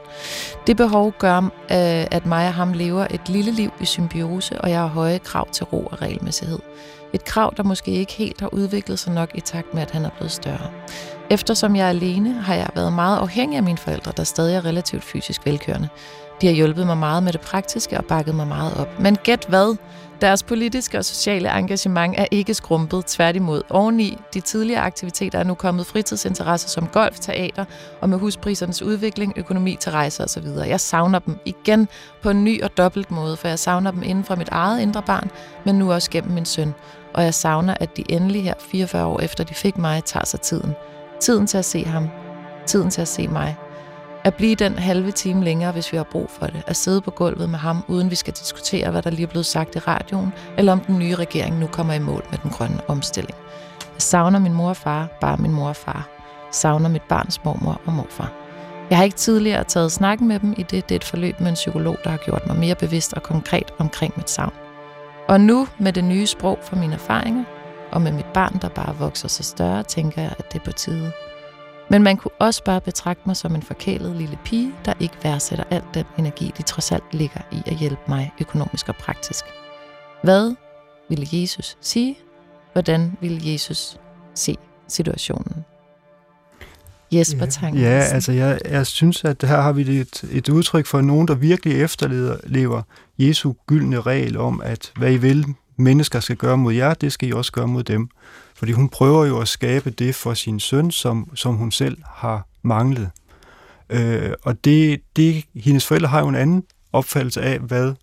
[0.66, 1.50] Det behov gør, øh,
[2.10, 5.48] at mig og ham lever et lille liv i symbiose, og jeg har høje krav
[5.50, 6.58] til ro og regelmæssighed.
[7.12, 10.04] Et krav, der måske ikke helt har udviklet sig nok i takt med, at han
[10.04, 10.70] er blevet større.
[11.30, 14.64] Eftersom jeg er alene, har jeg været meget afhængig af mine forældre, der stadig er
[14.64, 15.88] relativt fysisk velkørende.
[16.42, 19.00] De har hjulpet mig meget med det praktiske og bakket mig meget op.
[19.00, 19.76] Men gæt hvad?
[20.20, 23.62] Deres politiske og sociale engagement er ikke skrumpet, tværtimod.
[23.70, 27.64] Oveni de tidligere aktiviteter er nu kommet fritidsinteresser som golf, teater
[28.00, 30.46] og med husprisernes udvikling, økonomi til rejser osv.
[30.46, 31.88] Jeg savner dem igen
[32.22, 35.02] på en ny og dobbelt måde, for jeg savner dem inden for mit eget indre
[35.02, 35.30] barn,
[35.64, 36.74] men nu også gennem min søn.
[37.14, 40.40] Og jeg savner, at de endelig her 44 år efter de fik mig, tager sig
[40.40, 40.74] tiden.
[41.20, 42.08] Tiden til at se ham.
[42.66, 43.56] Tiden til at se mig.
[44.24, 46.62] At blive den halve time længere, hvis vi har brug for det.
[46.66, 49.46] At sidde på gulvet med ham, uden vi skal diskutere, hvad der lige er blevet
[49.46, 52.80] sagt i radioen, eller om den nye regering nu kommer i mål med den grønne
[52.88, 53.34] omstilling.
[53.94, 56.08] Jeg savner min mor og far, bare min mor og far.
[56.46, 58.32] Jeg savner mit barns mormor og morfar.
[58.90, 60.88] Jeg har ikke tidligere taget snakken med dem i det.
[60.88, 63.72] Det er et forløb med en psykolog, der har gjort mig mere bevidst og konkret
[63.78, 64.52] omkring mit savn.
[65.28, 67.44] Og nu med det nye sprog fra mine erfaringer,
[67.92, 70.72] og med mit barn, der bare vokser sig større, tænker jeg, at det er på
[70.72, 71.12] tide.
[71.92, 75.64] Men man kunne også bare betragte mig som en forkælet lille pige, der ikke værdsætter
[75.70, 79.44] alt den energi, de trods alt ligger i at hjælpe mig økonomisk og praktisk.
[80.22, 80.54] Hvad
[81.08, 82.18] ville Jesus sige?
[82.72, 83.96] Hvordan ville Jesus
[84.34, 84.56] se
[84.88, 85.64] situationen?
[87.12, 87.78] Jesper Tang.
[87.78, 91.34] Ja, altså jeg, jeg synes, at her har vi et, et udtryk for nogen, der
[91.34, 92.82] virkelig efterlever
[93.18, 97.28] Jesu gyldne regel om, at hvad I vil, mennesker skal gøre mod jer, det skal
[97.28, 98.08] I også gøre mod dem.
[98.62, 102.46] Fordi hun prøver jo at skabe det for sin søn, som, som hun selv har
[102.62, 103.10] manglet.
[103.90, 107.94] Øh, og det, det, hendes forældre har jo en anden opfattelse af, hvad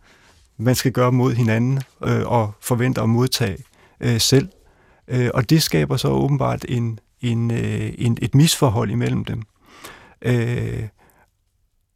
[0.58, 3.58] man skal gøre mod hinanden øh, og forventer at modtage
[4.00, 4.50] øh, selv.
[5.08, 9.44] Øh, og det skaber så åbenbart en, en, øh, en, et misforhold imellem dem.
[10.22, 10.88] Øh,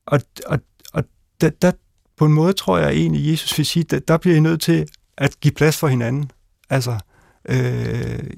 [0.06, 0.60] og og,
[0.94, 1.04] og
[1.42, 1.72] der, der,
[2.18, 4.88] på en måde tror jeg egentlig, Jesus vil sige, der, der bliver I nødt til
[5.18, 6.32] at give plads for hinanden.
[6.70, 7.00] Altså, øh,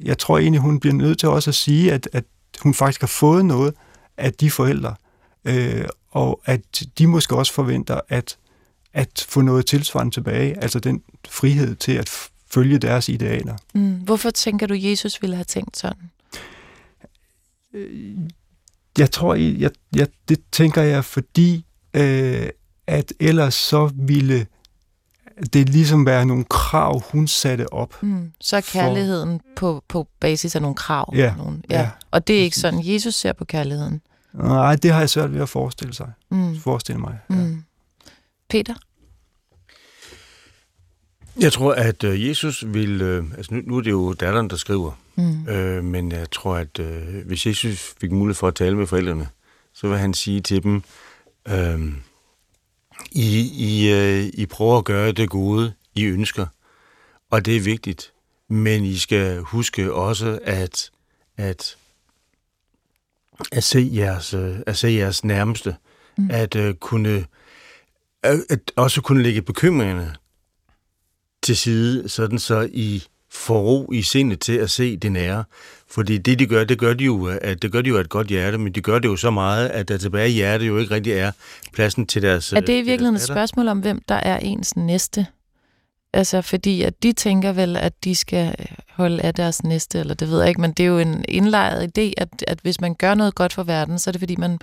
[0.04, 2.24] jeg tror egentlig, hun bliver nødt til også at sige, at, at
[2.60, 3.74] hun faktisk har fået noget
[4.18, 4.96] af de forældre,
[5.46, 6.62] øh, og at
[6.98, 8.38] de måske også forventer at,
[8.94, 13.56] at få noget tilsvarende tilbage, altså den frihed til at følge deres idealer.
[13.74, 13.94] Mm.
[13.94, 16.12] Hvorfor tænker du, Jesus ville have tænkt sådan?
[17.74, 18.16] Øh,
[18.98, 22.50] jeg tror, jeg, jeg, det tænker jeg, fordi øh,
[22.88, 24.48] at ellers så ville
[25.54, 28.04] det ligesom være nogle krav, hun satte op.
[28.04, 28.32] Mm.
[28.42, 29.74] Så er kærligheden for...
[29.74, 31.14] på, på basis af nogle krav.
[31.16, 31.80] Ja, nogle, ja.
[31.80, 31.90] ja.
[32.12, 34.02] Og det er ikke sådan, Jesus ser på kærligheden?
[34.34, 36.12] Nej, det har jeg svært ved at forestille sig.
[36.30, 36.60] Mm.
[36.60, 37.20] Forestille mig.
[37.30, 37.36] Ja.
[37.36, 37.64] Mm.
[38.50, 38.74] Peter?
[41.40, 43.02] Jeg tror, at øh, Jesus vil...
[43.02, 44.92] Øh, altså nu, nu er det jo datteren, der skriver.
[45.16, 45.48] Mm.
[45.48, 49.28] Øh, men jeg tror, at øh, hvis Jesus fik mulighed for at tale med forældrene,
[49.74, 50.84] så vil han sige til dem...
[51.48, 51.94] Øh,
[53.16, 56.46] i, I, øh, I prøver at gøre det gode, I ønsker,
[57.30, 58.14] og det er vigtigt.
[58.50, 60.92] Men I skal huske også, at,
[61.38, 61.78] at,
[63.52, 65.76] at, se, jeres, øh, at se jeres nærmeste,
[66.18, 66.28] mm.
[66.32, 67.26] at uh, kunne
[68.24, 70.16] at også kunne lægge bekymringerne
[71.44, 73.04] til side, sådan så I
[73.36, 75.44] får ro i sindet til at se det nære.
[75.90, 78.10] Fordi det, de gør, det gør de jo, at det gør de jo af et
[78.10, 80.78] godt hjerte, men de gør det jo så meget, at der tilbage i hjertet jo
[80.78, 81.32] ikke rigtig er
[81.74, 85.26] pladsen til deres Er det i virkeligheden et spørgsmål om, hvem der er ens næste?
[86.14, 88.56] Altså, fordi at de tænker vel, at de skal
[88.90, 91.98] holde af deres næste, eller det ved jeg ikke, men det er jo en indlejret
[91.98, 94.60] idé, at, at hvis man gør noget godt for verden, så er det fordi, man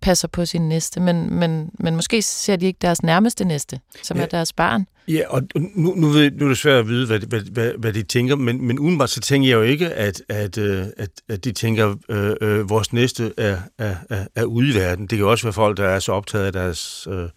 [0.00, 4.16] passer på sin næste, men, men, men måske ser de ikke deres nærmeste næste, som
[4.16, 4.22] ja.
[4.22, 4.86] er deres barn.
[5.08, 7.92] Ja, og nu, nu, ved, nu er det svært at vide, hvad, hvad, hvad, hvad
[7.92, 11.44] de tænker, men, men udenbart så tænker jeg jo ikke, at, at, øh, at, at
[11.44, 15.06] de tænker, øh, øh, vores næste er, er, er, er ude i verden.
[15.06, 17.28] Det kan også være folk, der er så optaget af deres, øh,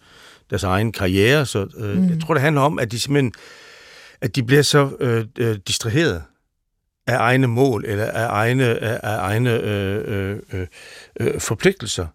[0.50, 1.46] deres egen karriere.
[1.46, 2.08] Så øh, mm.
[2.08, 3.32] jeg tror, det handler om, at de simpelthen
[4.22, 6.22] at de bliver så øh, øh, distraheret
[7.06, 10.66] af egne mål eller af egne, af, af egne øh, øh,
[11.20, 12.06] øh, forpligtelser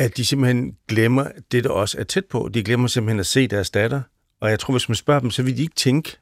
[0.00, 2.50] at de simpelthen glemmer det, der også er tæt på.
[2.54, 4.00] De glemmer simpelthen at se deres datter.
[4.40, 6.16] Og jeg tror, hvis man spørger dem, så vil de ikke tænke,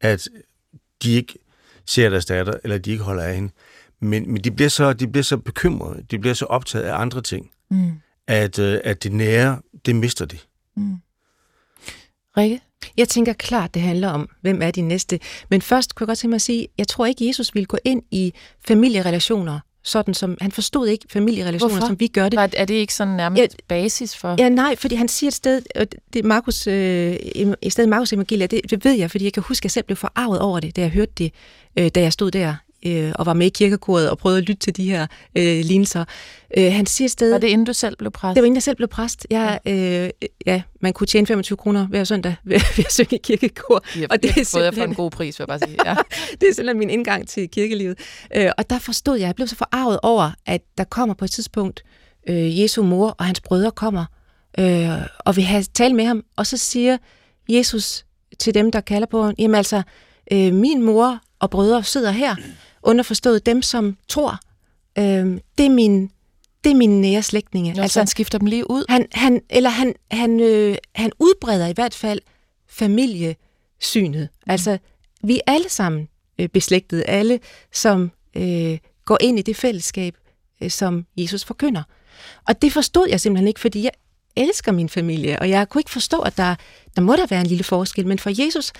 [0.00, 0.28] at
[1.02, 1.34] de ikke
[1.86, 3.52] ser deres datter, eller de ikke holder af hende.
[4.00, 7.22] Men, men de, bliver så, de bliver så bekymrede, de bliver så optaget af andre
[7.22, 7.92] ting, mm.
[8.26, 10.38] at, øh, at det nære, det mister de.
[10.76, 10.96] Mm.
[12.36, 12.60] Rikke?
[12.96, 15.20] Jeg tænker klart, det handler om, hvem er de næste.
[15.50, 17.78] Men først kunne jeg godt tænke mig at sige, jeg tror ikke, Jesus ville gå
[17.84, 18.32] ind i
[18.66, 21.86] familierelationer sådan som, han forstod ikke familierelationer, Hvorfor?
[21.86, 22.36] som vi gør det.
[22.36, 24.36] Var, er det ikke sådan nærmest ja, basis for?
[24.38, 25.62] Ja, nej, fordi han siger et sted,
[26.12, 27.16] det Markus, øh,
[27.62, 29.84] i stedet Markus evangeliet, det, det ved jeg, fordi jeg kan huske, at jeg selv
[29.84, 31.32] blev forarvet over det, da jeg hørte det,
[31.78, 32.54] øh, da jeg stod der
[32.86, 35.06] øh, og var med i kirkekoret og prøvede at lytte til de her
[35.36, 36.04] øh, lignelser.
[36.56, 37.30] Øh, han siger sted...
[37.30, 38.34] Var det inden du selv blev præst?
[38.34, 39.26] Det var inden jeg selv blev præst.
[39.30, 40.10] Jeg, øh,
[40.46, 43.84] ja, man kunne tjene 25 kroner hver søndag ved, ved at synge i kirkekor.
[43.98, 44.74] Ja, og det er simpelthen...
[44.74, 45.78] for en god pris, vil jeg bare sige.
[45.86, 45.94] Ja.
[46.40, 47.98] det er simpelthen min indgang til kirkelivet.
[48.36, 51.30] Øh, og der forstod jeg, jeg blev så forarvet over, at der kommer på et
[51.30, 51.82] tidspunkt
[52.28, 54.04] øh, Jesu mor og hans brødre kommer
[54.58, 56.96] øh, og vil have tale med ham, og så siger
[57.48, 58.04] Jesus
[58.38, 59.82] til dem, der kalder på ham, jamen altså,
[60.32, 62.36] øh, min mor og brødre sidder her,
[62.82, 64.40] underforstået dem, som tror.
[64.98, 66.10] Øh, det er min
[66.64, 67.74] det er mine nære slægtninge.
[67.74, 68.84] Nå, altså, han skifter dem lige ud?
[68.88, 72.20] Han, han, eller han, han, øh, han udbreder i hvert fald
[72.68, 74.28] familiesynet.
[74.46, 74.50] Mm.
[74.50, 74.78] Altså,
[75.22, 76.08] vi er alle sammen
[76.38, 77.40] øh, beslægtede, alle
[77.72, 80.16] som øh, går ind i det fællesskab,
[80.62, 81.82] øh, som Jesus forkynder.
[82.48, 83.92] Og det forstod jeg simpelthen ikke, fordi jeg
[84.36, 86.54] elsker min familie, og jeg kunne ikke forstå, at der,
[86.96, 88.72] der må der være en lille forskel, men for Jesus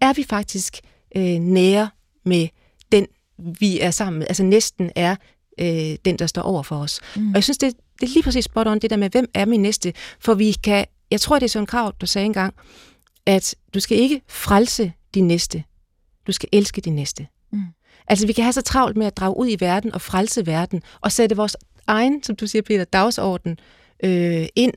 [0.00, 0.80] er vi faktisk
[1.16, 1.90] øh, nære
[2.24, 2.48] med
[2.92, 3.06] den,
[3.38, 4.26] vi er sammen med.
[4.28, 5.16] Altså næsten er
[5.60, 7.00] øh, den, der står over for os.
[7.16, 7.28] Mm.
[7.28, 9.44] Og jeg synes, det, det er lige præcis spot on, det der med, hvem er
[9.44, 9.92] min næste?
[10.20, 12.54] For vi kan, jeg tror, det er sådan krav, der sagde engang,
[13.26, 15.64] at du skal ikke frelse din næste,
[16.26, 17.26] du skal elske din næste.
[17.52, 17.62] Mm.
[18.08, 20.82] Altså, vi kan have så travlt med at drage ud i verden og frelse verden,
[21.00, 21.56] og sætte vores
[21.86, 23.58] egen, som du siger, Peter, dagsorden
[24.04, 24.72] øh, ind,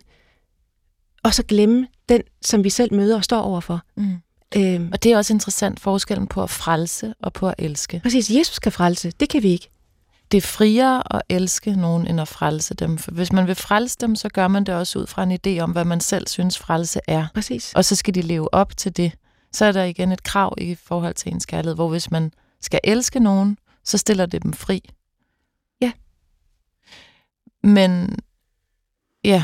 [1.23, 3.81] og så glemme den, som vi selv møder og står overfor.
[3.97, 4.15] Mm.
[4.57, 7.99] Øhm, og det er også interessant, forskellen på at frelse og på at elske.
[8.03, 9.69] Præcis, Jesus kan frelse, det kan vi ikke.
[10.31, 12.97] Det er friere at elske nogen, end at frelse dem.
[12.97, 15.59] For hvis man vil frelse dem, så gør man det også ud fra en idé
[15.59, 17.27] om, hvad man selv synes frelse er.
[17.33, 17.73] Præcis.
[17.73, 19.11] Og så skal de leve op til det.
[19.53, 22.31] Så er der igen et krav i forhold til ens kærlighed, hvor hvis man
[22.61, 24.89] skal elske nogen, så stiller det dem fri.
[25.81, 25.91] Ja.
[27.63, 28.19] Men
[29.23, 29.43] ja,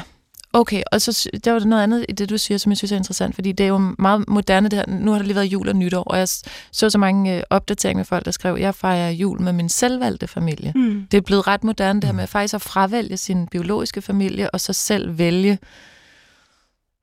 [0.55, 2.91] Okay, og så der var der noget andet i det, du siger, som jeg synes
[2.91, 4.85] er interessant, fordi det er jo meget moderne det her.
[4.87, 6.27] Nu har der lige været jul og nytår, og jeg
[6.71, 10.27] så så mange øh, opdateringer med folk, der skrev, jeg fejrer jul med min selvvalgte
[10.27, 10.73] familie.
[10.75, 11.07] Mm.
[11.11, 14.51] Det er blevet ret moderne det her med at faktisk at fravælge sin biologiske familie,
[14.51, 15.59] og så selv vælge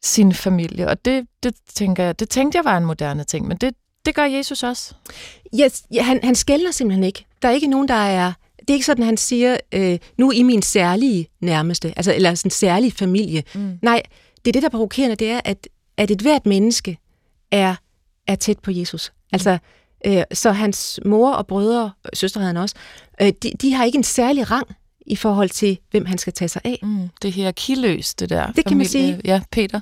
[0.05, 0.88] sin familie.
[0.88, 3.74] Og det, det, tænker jeg, det tænkte jeg var en moderne ting, men det,
[4.07, 4.94] det gør Jesus også.
[5.61, 7.26] Yes, ja, han, han skældner simpelthen ikke.
[7.42, 8.32] Der er ikke nogen, der er
[8.69, 12.51] det er ikke sådan, han siger, øh, nu i min særlige nærmeste, altså, eller sådan
[12.51, 13.43] særlige familie.
[13.55, 13.79] Mm.
[13.83, 14.03] Nej,
[14.45, 16.99] det er det, der er provokerende, det er, at, at et hvert menneske
[17.51, 17.75] er,
[18.27, 19.13] er tæt på Jesus.
[19.15, 19.29] Mm.
[19.33, 19.59] Altså,
[20.07, 22.75] øh, så hans mor og brødre, søstre havde han også,
[23.23, 24.67] øh, de, de har ikke en særlig rang
[25.07, 26.79] i forhold til, hvem han skal tage sig af.
[26.83, 28.53] Mm, det er hierarkiløst, det der.
[28.53, 29.21] Det kan man sige.
[29.25, 29.81] Ja, Peter?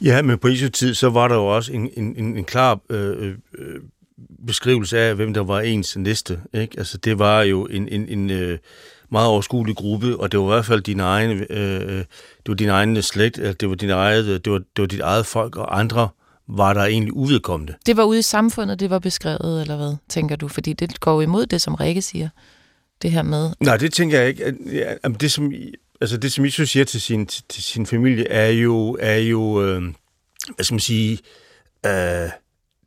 [0.00, 2.80] Ja, men på Jesu tid, så var der jo også en, en, en, en klar
[2.90, 3.80] øh, øh,
[4.46, 6.40] beskrivelse af, hvem der var ens næste.
[6.54, 6.74] Ikke?
[6.78, 8.58] Altså, det var jo en, en, en øh,
[9.10, 12.68] meget overskuelig gruppe, og det var i hvert fald din egen, øh, det var din
[12.68, 16.08] egen slægt, det var, din eget, det, var, det var dit eget folk, og andre
[16.48, 17.74] var der egentlig uvedkommende.
[17.86, 20.48] Det var ude i samfundet, det var beskrevet, eller hvad, tænker du?
[20.48, 22.28] Fordi det går imod det, som Rikke siger,
[23.02, 23.50] det her med...
[23.60, 24.54] Nej, det tænker jeg ikke.
[24.72, 25.52] Ja, det, som,
[26.00, 29.62] altså det, som Jesus siger til sin, til, til sin familie, er jo, er jo
[29.62, 29.82] øh,
[30.54, 31.18] hvad skal man sige,
[31.86, 32.30] øh,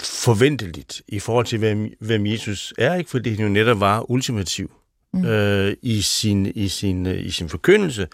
[0.03, 3.09] forventeligt i forhold til, hvem, hvem Jesus er, ikke?
[3.09, 4.71] fordi han jo netop var ultimativ
[5.13, 5.25] mm.
[5.25, 8.07] øh, i, sin, i, sin, øh, i sin forkyndelse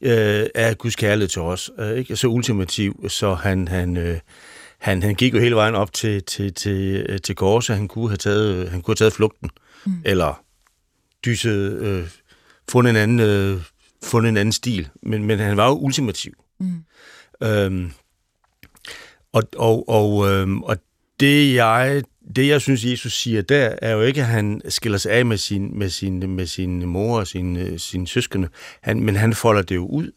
[0.00, 1.70] øh, af Guds kærlighed til os.
[1.78, 2.16] Øh, ikke?
[2.16, 4.18] Så ultimativ, så han, han, øh,
[4.78, 7.76] han, han gik jo hele vejen op til, til, til, øh, til korset.
[7.76, 9.50] Han kunne have taget, han kunne have taget flugten,
[9.86, 9.92] mm.
[10.04, 10.44] eller
[11.24, 12.08] dyset, øh,
[12.70, 13.60] fundet, en anden, øh,
[14.02, 16.32] fundet en anden stil, men, men han var jo ultimativ.
[16.60, 16.84] Mm.
[17.42, 17.92] Øhm,
[19.32, 20.76] og, og, og, øhm, og
[21.24, 22.02] det jeg,
[22.36, 25.36] det, jeg synes, Jesus siger der, er jo ikke, at han skiller sig af med
[25.36, 28.48] sin, med sin, med sin mor og sin, sin søskende,
[28.80, 30.10] han, men han folder det jo ud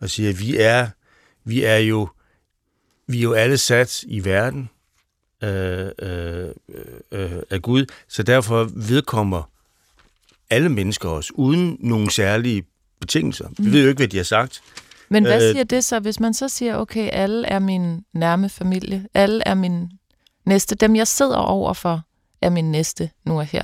[0.00, 0.88] og siger, at vi er,
[1.44, 2.08] vi er jo
[3.08, 4.70] vi er jo alle sat i verden
[5.42, 6.48] øh, øh,
[7.12, 9.50] øh, af Gud, så derfor vedkommer
[10.50, 12.64] alle mennesker os, uden nogle særlige
[13.00, 13.48] betingelser.
[13.48, 13.72] Vi mm.
[13.72, 14.60] ved jo ikke, hvad de har sagt.
[15.08, 18.48] Men hvad øh, siger det så, hvis man så siger, okay, alle er min nærme
[18.48, 19.88] familie, alle er min
[20.48, 22.02] næste, dem jeg sidder over for,
[22.42, 23.62] er min næste nu og her.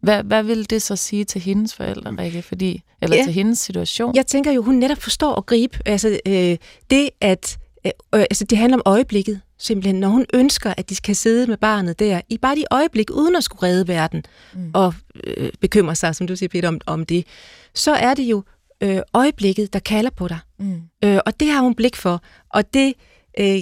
[0.00, 2.42] Hvad, hvad vil det så sige til hendes forældre, Rikke?
[2.42, 3.24] Fordi, eller ja.
[3.24, 4.14] til hendes situation?
[4.14, 5.78] Jeg tænker jo, hun netop forstår at gribe.
[5.86, 6.56] Altså, øh,
[6.90, 10.00] det, at, øh, øh, altså, det handler om øjeblikket, simpelthen.
[10.00, 13.36] Når hun ønsker, at de skal sidde med barnet der, i bare de øjeblik, uden
[13.36, 14.70] at skulle redde verden, mm.
[14.74, 14.94] og
[15.24, 17.26] øh, bekymre sig, som du siger, Peter, om, om det,
[17.74, 18.42] så er det jo
[18.80, 20.38] øh, øjeblikket, der kalder på dig.
[20.58, 20.82] Mm.
[21.04, 22.94] Øh, og det har hun blik for, og det
[23.40, 23.58] øh,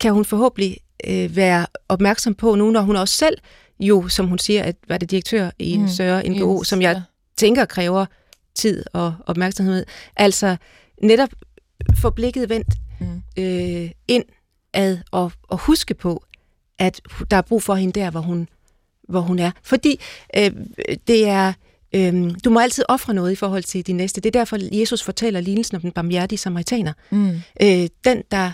[0.00, 0.76] kan hun forhåbentlig
[1.06, 3.38] øh, være opmærksom på nu, når hun også selv
[3.80, 5.88] jo, som hun siger, at var det direktør i en mm.
[5.88, 7.02] større NGO, yes, som jeg ja.
[7.36, 8.06] tænker kræver
[8.54, 9.86] tid og opmærksomhed.
[10.16, 10.56] Altså
[11.02, 11.28] netop
[12.00, 13.22] få blikket vendt mm.
[13.38, 14.24] øh, ind
[14.72, 16.24] ad og, og huske på,
[16.78, 17.00] at
[17.30, 18.48] der er brug for hende der, hvor hun,
[19.08, 19.50] hvor hun er.
[19.62, 20.00] Fordi
[20.36, 20.50] øh,
[21.06, 21.52] det er,
[21.94, 24.20] øh, du må altid ofre noget i forhold til de næste.
[24.20, 26.92] Det er derfor, Jesus fortæller lignelsen om den barmhjertige samaritaner.
[27.10, 27.40] Mm.
[27.62, 28.52] Øh, den, der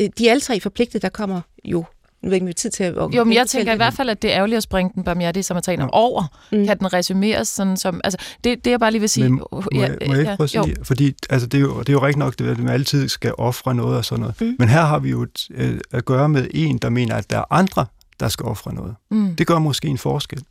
[0.00, 1.84] Øh, de er alle tre forpligtet, der kommer jo
[2.22, 2.94] ved ikke, om vi har tid til at...
[2.96, 5.42] Jo, men jeg tænker i hvert fald, at det er ærgerligt at springe den barmhjertige
[5.42, 6.38] samaritan over.
[6.52, 6.66] Mm.
[6.66, 8.00] Kan den resumeres sådan som...
[8.04, 9.28] Altså, det, det jeg bare lige vil sige...
[9.28, 10.68] Men, må, ja, jeg, må jeg ikke prøve at sige...
[10.68, 10.74] Jo.
[10.82, 13.74] Fordi altså, det, er jo, det er jo rigtig nok, at man altid skal ofre
[13.74, 14.40] noget og sådan noget.
[14.40, 14.56] Mm.
[14.58, 17.38] Men her har vi jo et, øh, at gøre med en, der mener, at der
[17.38, 17.86] er andre,
[18.20, 18.94] der skal ofre noget.
[19.10, 19.36] Mm.
[19.36, 20.42] Det gør måske en forskel.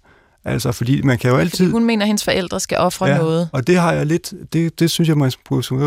[0.46, 1.66] Altså, fordi man kan jo altid...
[1.66, 3.50] Fordi hun mener, at hendes forældre skal ofre ja, noget.
[3.54, 4.34] og det har jeg lidt...
[4.54, 5.32] Det, det synes jeg, man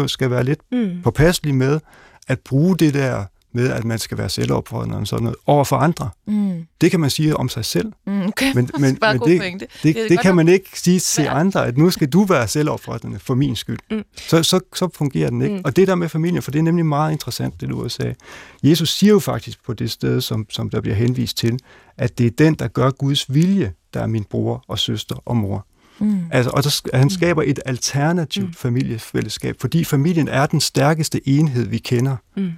[0.09, 1.03] skal være lidt mm.
[1.05, 1.81] påpasselig med,
[2.29, 3.25] at bruge det der
[3.55, 6.11] med, at man skal være selvopfordrende og sådan noget, over for andre.
[6.27, 6.67] Mm.
[6.81, 7.93] Det kan man sige om sig selv.
[8.07, 8.55] Mm, okay.
[8.55, 11.91] Men, men, men det, det, det, det kan man ikke sige til andre, at nu
[11.91, 13.79] skal du være selvopfordrende for min skyld.
[13.91, 14.03] Mm.
[14.17, 15.57] Så, så, så fungerer den ikke.
[15.57, 15.63] Mm.
[15.65, 18.15] Og det der med familien, for det er nemlig meget interessant, det du sagde.
[18.63, 21.59] Jesus siger jo faktisk på det sted, som, som der bliver henvist til,
[21.97, 25.37] at det er den, der gør Guds vilje, der er min bror og søster og
[25.37, 25.67] mor.
[26.03, 26.25] Mm.
[26.31, 27.11] Altså, og der, han mm.
[27.11, 28.55] skaber et alternativt mm.
[28.55, 32.17] familiefællesskab, fordi familien er den stærkeste enhed, vi kender.
[32.37, 32.51] Mm.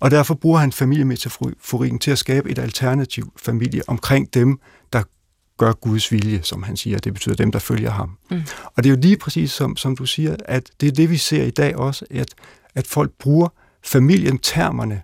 [0.00, 4.60] Og derfor bruger han familiemetaforikken til at skabe et alternativ familie omkring dem,
[4.92, 5.02] der
[5.58, 6.98] gør Guds vilje, som han siger.
[6.98, 8.16] Det betyder dem, der følger ham.
[8.30, 8.42] Mm.
[8.64, 11.16] Og det er jo lige præcis som, som du siger, at det er det, vi
[11.16, 12.34] ser i dag også, at,
[12.74, 13.48] at folk bruger
[13.84, 15.02] familien-termerne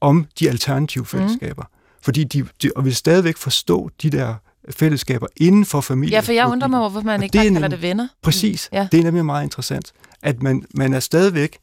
[0.00, 1.06] om de alternative mm.
[1.06, 1.62] fællesskaber.
[1.62, 1.76] Mm.
[2.02, 4.34] Fordi de, de og vil stadigvæk forstå de der
[4.70, 6.12] fællesskaber inden for familien.
[6.12, 8.08] Ja, for jeg undrer mig, hvorfor man ikke bare kalder det venner.
[8.22, 8.68] Præcis.
[8.72, 8.76] Mm.
[8.76, 8.88] Ja.
[8.92, 9.92] Det er nemlig meget interessant,
[10.22, 11.58] at man, man er stadigvæk...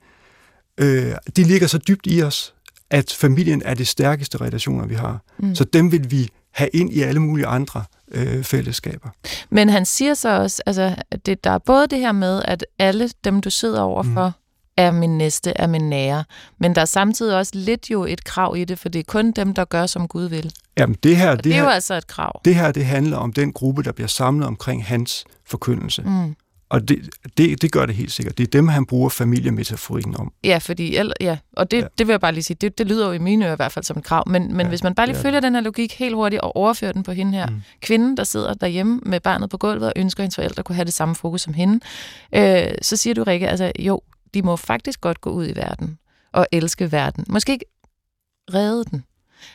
[0.80, 2.54] Øh, de ligger så dybt i os,
[2.90, 5.20] at familien er det stærkeste relationer, vi har.
[5.38, 5.56] Mm.
[5.56, 9.10] Så dem vil vi have ind i alle mulige andre øh, fællesskaber.
[9.50, 10.96] Men han siger så også, altså,
[11.26, 14.47] det, der er både det her med, at alle dem, du sidder overfor, mm.
[14.78, 16.24] Er min næste, er min nære.
[16.60, 19.32] Men der er samtidig også lidt jo et krav i det, for det er kun
[19.32, 20.54] dem, der gør, som Gud vil.
[20.78, 21.36] Jamen, det her...
[21.36, 22.42] det, det er her, jo altså et krav.
[22.46, 26.02] Det her, det handler om den gruppe, der bliver samlet omkring hans forkyndelse.
[26.02, 26.36] Mm.
[26.70, 28.38] Og det, det, det gør det helt sikkert.
[28.38, 30.32] Det er dem, han bruger familiemetaforikken om.
[30.44, 31.88] Ja, fordi, ja, og det, ja.
[31.98, 33.72] det vil jeg bare lige sige, det, det lyder jo i mine ører i hvert
[33.72, 35.94] fald som et krav, men, men ja, hvis man bare lige følger den her logik
[35.94, 37.62] helt hurtigt og overfører den på hende her, mm.
[37.82, 40.86] kvinden, der sidder derhjemme med barnet på gulvet og ønsker, at hendes forældre kunne have
[40.86, 41.80] det samme fokus som hende,
[42.36, 44.02] øh, så siger du, Rikke, altså jo,
[44.38, 46.00] de må faktisk godt gå ud i verden
[46.32, 47.26] og elske verden.
[47.30, 47.66] Måske ikke
[48.54, 49.04] redde den,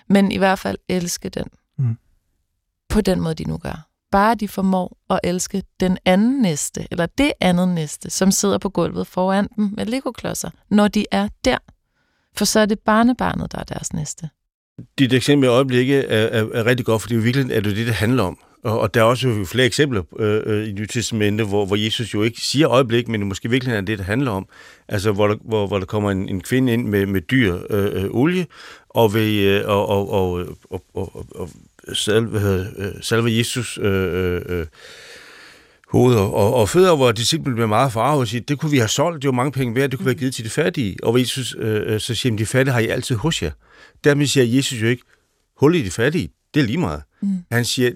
[0.08, 1.46] men i hvert fald elske den.
[1.78, 1.98] Mm.
[2.88, 7.06] På den måde, de nu gør bare de formår at elske den anden næste, eller
[7.06, 11.58] det andet næste, som sidder på gulvet foran dem med legoklodser, når de er der.
[12.36, 14.30] For så er det barnebarnet, der er deres næste.
[14.98, 17.86] Dit eksempel i øjeblikket er, er, er rigtig godt, fordi i virkeligheden er det det,
[17.86, 18.38] det handler om.
[18.64, 22.14] Og, og der er også flere eksempler øh, øh, i Nye Testamentet, hvor, hvor Jesus
[22.14, 24.46] jo ikke siger øjeblik, men måske virkelig er det, det handler om.
[24.88, 28.04] Altså, hvor der, hvor, hvor der kommer en, en kvinde ind med, med dyr øh,
[28.04, 28.46] øh, olie,
[28.88, 31.48] og, ved, øh, og, og, og, og, og, og
[31.92, 34.66] salve, øh, salve Jesus øh, øh, øh,
[35.88, 38.88] hoveder og, og fødder, hvor disciplene bliver meget farvet og siger, det kunne vi have
[38.88, 40.96] solgt, det var mange penge værd, det kunne være givet til de fattige.
[41.02, 43.50] Og hvor Jesus øh, så siger, de fattige har I altid hos jer.
[44.04, 45.02] Dermed siger Jesus jo ikke,
[45.56, 47.02] hul i de fattige, det er lige meget.
[47.22, 47.28] Mm.
[47.50, 47.90] Han siger,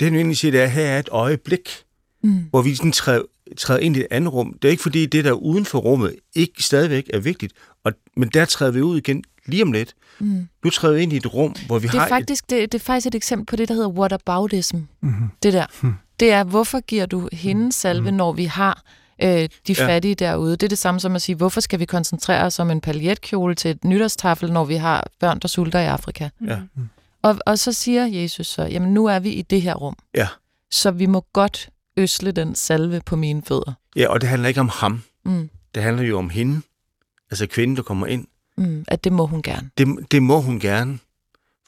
[0.00, 1.68] det han egentlig siger, det er, her er et øjeblik,
[2.22, 2.44] mm.
[2.50, 3.22] hvor vi sådan træder,
[3.56, 4.58] træder ind i et andet rum.
[4.62, 7.52] Det er ikke fordi, det der uden for rummet ikke stadigvæk er vigtigt,
[7.84, 9.94] og, men der træder vi ud igen lige om lidt.
[10.18, 10.48] Mm.
[10.64, 12.08] Nu træder vi ind i et rum, hvor vi det er har...
[12.08, 12.50] Faktisk, et...
[12.50, 14.76] det, det er faktisk et eksempel på det, der hedder whataboutism.
[14.76, 15.28] Mm-hmm.
[15.42, 15.66] Det der.
[15.82, 15.94] Mm.
[16.20, 17.70] Det er, hvorfor giver du hende mm.
[17.70, 18.16] salve, mm.
[18.16, 18.82] når vi har
[19.22, 20.26] øh, de fattige ja.
[20.26, 20.52] derude?
[20.52, 23.54] Det er det samme som at sige, hvorfor skal vi koncentrere os om en paljetkjole
[23.54, 26.28] til et nytårstafel, når vi har børn, der sulter i Afrika?
[26.46, 26.58] Ja.
[26.76, 26.88] Mm.
[27.22, 29.96] Og, og så siger Jesus så, jamen nu er vi i det her rum.
[30.14, 30.28] Ja.
[30.70, 33.72] Så vi må godt øsle den salve på mine fødder.
[33.96, 35.02] Ja, og det handler ikke om ham.
[35.24, 35.50] Mm.
[35.74, 36.60] Det handler jo om hende.
[37.30, 38.26] Altså kvinden, der kommer ind.
[38.56, 39.70] Mm, at det må hun gerne.
[39.78, 40.98] Det, det må hun gerne,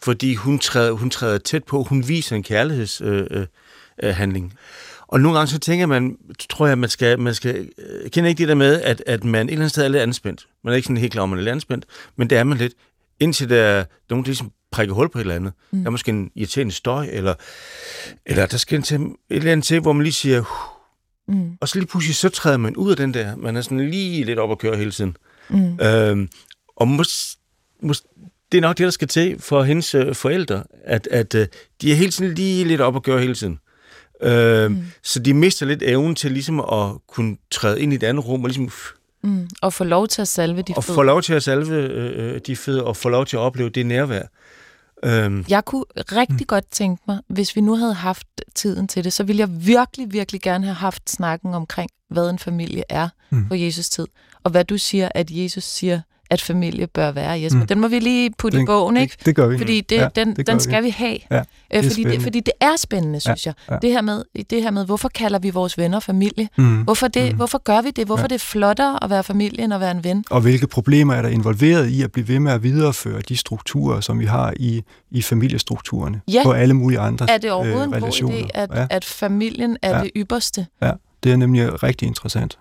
[0.03, 3.32] fordi hun træder, hun træder tæt på, hun viser en kærlighedshandling.
[3.32, 3.46] Øh,
[4.03, 4.55] øh, handling.
[5.07, 6.16] og nogle gange så tænker man,
[6.51, 9.46] tror jeg, man skal, man skal øh, kende ikke det der med, at, at man
[9.46, 10.48] et eller andet sted er lidt anspændt.
[10.64, 11.86] Man er ikke sådan helt klar, om man er lidt anspændt,
[12.16, 12.74] men det er man lidt,
[13.21, 15.53] indtil der er nogen, der ligesom prikker hul på et eller andet.
[15.71, 15.79] Mm.
[15.79, 17.35] Der er måske en irriterende støj, eller,
[18.27, 20.43] eller der skal til, et eller andet til, hvor man lige siger,
[21.29, 21.57] mm.
[21.61, 23.37] og så lige pludselig så træder man ud af den der.
[23.37, 25.16] Man er sådan lige lidt op at køre hele tiden.
[25.51, 25.81] Mm.
[25.81, 26.29] Øhm,
[26.77, 27.37] og mås,
[27.83, 28.03] mås,
[28.53, 31.47] det er nok det, der skal til for hendes øh, forældre, at, at øh,
[31.83, 33.59] de er hele tiden lige lidt op at gøre hele tiden.
[34.23, 34.83] Øh, mm.
[35.03, 38.45] Så de mister lidt evnen til ligesom at kunne træde ind i et andet rum
[38.45, 38.71] og ligesom...
[39.23, 39.49] Mm.
[39.62, 42.41] Og få lov til at salve de Og få lov til at salve øh, øh,
[42.47, 44.23] de fødder, og få lov til at opleve det nærvær.
[45.05, 45.45] Øhm.
[45.49, 46.47] Jeg kunne rigtig mm.
[46.47, 50.12] godt tænke mig, hvis vi nu havde haft tiden til det, så ville jeg virkelig,
[50.12, 53.49] virkelig gerne have haft snakken omkring, hvad en familie er mm.
[53.49, 54.07] på Jesus tid.
[54.45, 56.01] Og hvad du siger, at Jesus siger,
[56.31, 57.61] at familie bør være, Jesper.
[57.61, 57.66] Mm.
[57.66, 59.14] Den må vi lige putte den, i bogen, ikke?
[59.18, 59.59] Det, det gør vi.
[59.59, 60.61] Fordi det, Ja, ja, den, det den vi.
[60.62, 61.18] skal vi have.
[61.31, 63.55] Ja, Øh, er fordi, det, fordi det er spændende, synes jeg.
[63.70, 63.76] ja.
[63.83, 66.49] Det, her med, det her med, hvorfor kalder vi vores venner familie?
[66.59, 66.83] Mm.
[66.83, 67.37] Hvorfor, det, Mm.
[67.37, 68.07] hvorfor gør vi det?
[68.07, 68.24] Hvorfor Ja.
[68.24, 68.28] ja.
[68.28, 70.24] det er flottere at være familie, end at være en ven?
[70.31, 74.01] Og hvilke problemer er der involveret i at blive ved med at videreføre de strukturer,
[74.01, 76.43] som vi har i, i familiestrukturerne Ja.
[76.45, 79.76] på alle mulige andre Er det overhovedet øh, en god idé, at, ja, at familien
[79.83, 80.03] er Ja.
[80.03, 80.66] det ypperste?
[80.83, 82.59] ja, det er nemlig rigtig interessant.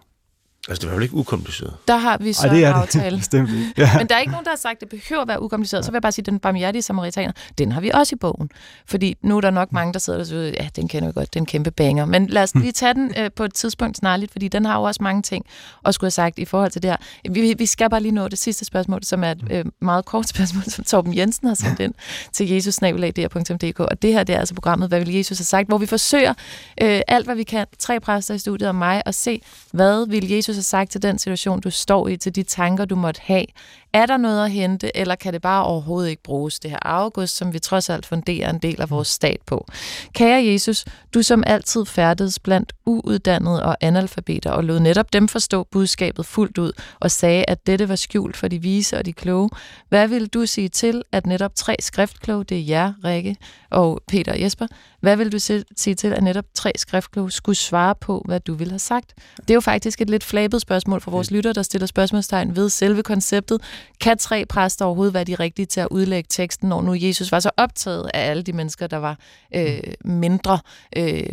[0.70, 1.74] Altså, det var vel ikke ukompliceret.
[1.88, 3.18] Der har vi så Ej, det en er det aftale.
[3.24, 3.74] bestemt ikke.
[3.78, 3.90] Ja.
[3.98, 5.86] Men der er ikke nogen, der har sagt, at det behøver at være ukompliceret.
[5.86, 8.50] Så vil jeg bare sige, at den barmhjertige samaritaner, den har vi også i bogen.
[8.86, 11.34] Fordi nu er der nok mange, der sidder og siger, ja, den kender vi godt,
[11.34, 12.06] det er en kæmpe banger.
[12.06, 14.84] Men lad os lige tage den øh, på et tidspunkt snarligt, fordi den har jo
[14.84, 15.46] også mange ting
[15.86, 16.98] at skulle have sagt i forhold til det her.
[17.32, 20.30] Vi, vi skal bare lige nå det sidste spørgsmål, som er et øh, meget kort
[20.30, 21.94] spørgsmål, som Torben Jensen har sendt ind
[22.34, 23.80] til jesusnabelag.dk.
[23.80, 26.34] Og det her, det er altså programmet, hvad vil Jesus have sagt, hvor vi forsøger
[26.82, 29.42] øh, alt, hvad vi kan, tre præster i studiet og mig, at se,
[29.72, 32.96] hvad vil Jesus have sagt til den situation, du står i, til de tanker, du
[32.96, 33.46] måtte have.
[33.94, 37.36] Er der noget at hente, eller kan det bare overhovedet ikke bruges, det her august,
[37.36, 39.66] som vi trods alt funderer en del af vores stat på?
[40.14, 45.64] Kære Jesus, du som altid færdedes blandt uuddannede og analfabeter, og lod netop dem forstå
[45.64, 49.50] budskabet fuldt ud, og sagde, at dette var skjult for de vise og de kloge.
[49.90, 53.36] Hvad vil du sige til, at netop tre skriftkloge, det er jer, Rikke
[53.70, 54.68] og Peter og Jesper,
[55.02, 55.40] hvad vil du
[55.76, 59.14] sige til, at netop tre skriftkloge skulle svare på, hvad du ville have sagt?
[59.38, 62.70] Det er jo faktisk et lidt flabet spørgsmål for vores lytter, der stiller spørgsmålstegn ved
[62.70, 63.62] selve konceptet.
[64.02, 67.40] Kan tre præster overhovedet være de rigtige til at udlægge teksten, når nu Jesus var
[67.40, 69.18] så optaget af alle de mennesker, der var
[69.56, 70.60] øh, mindre
[70.98, 71.24] øh,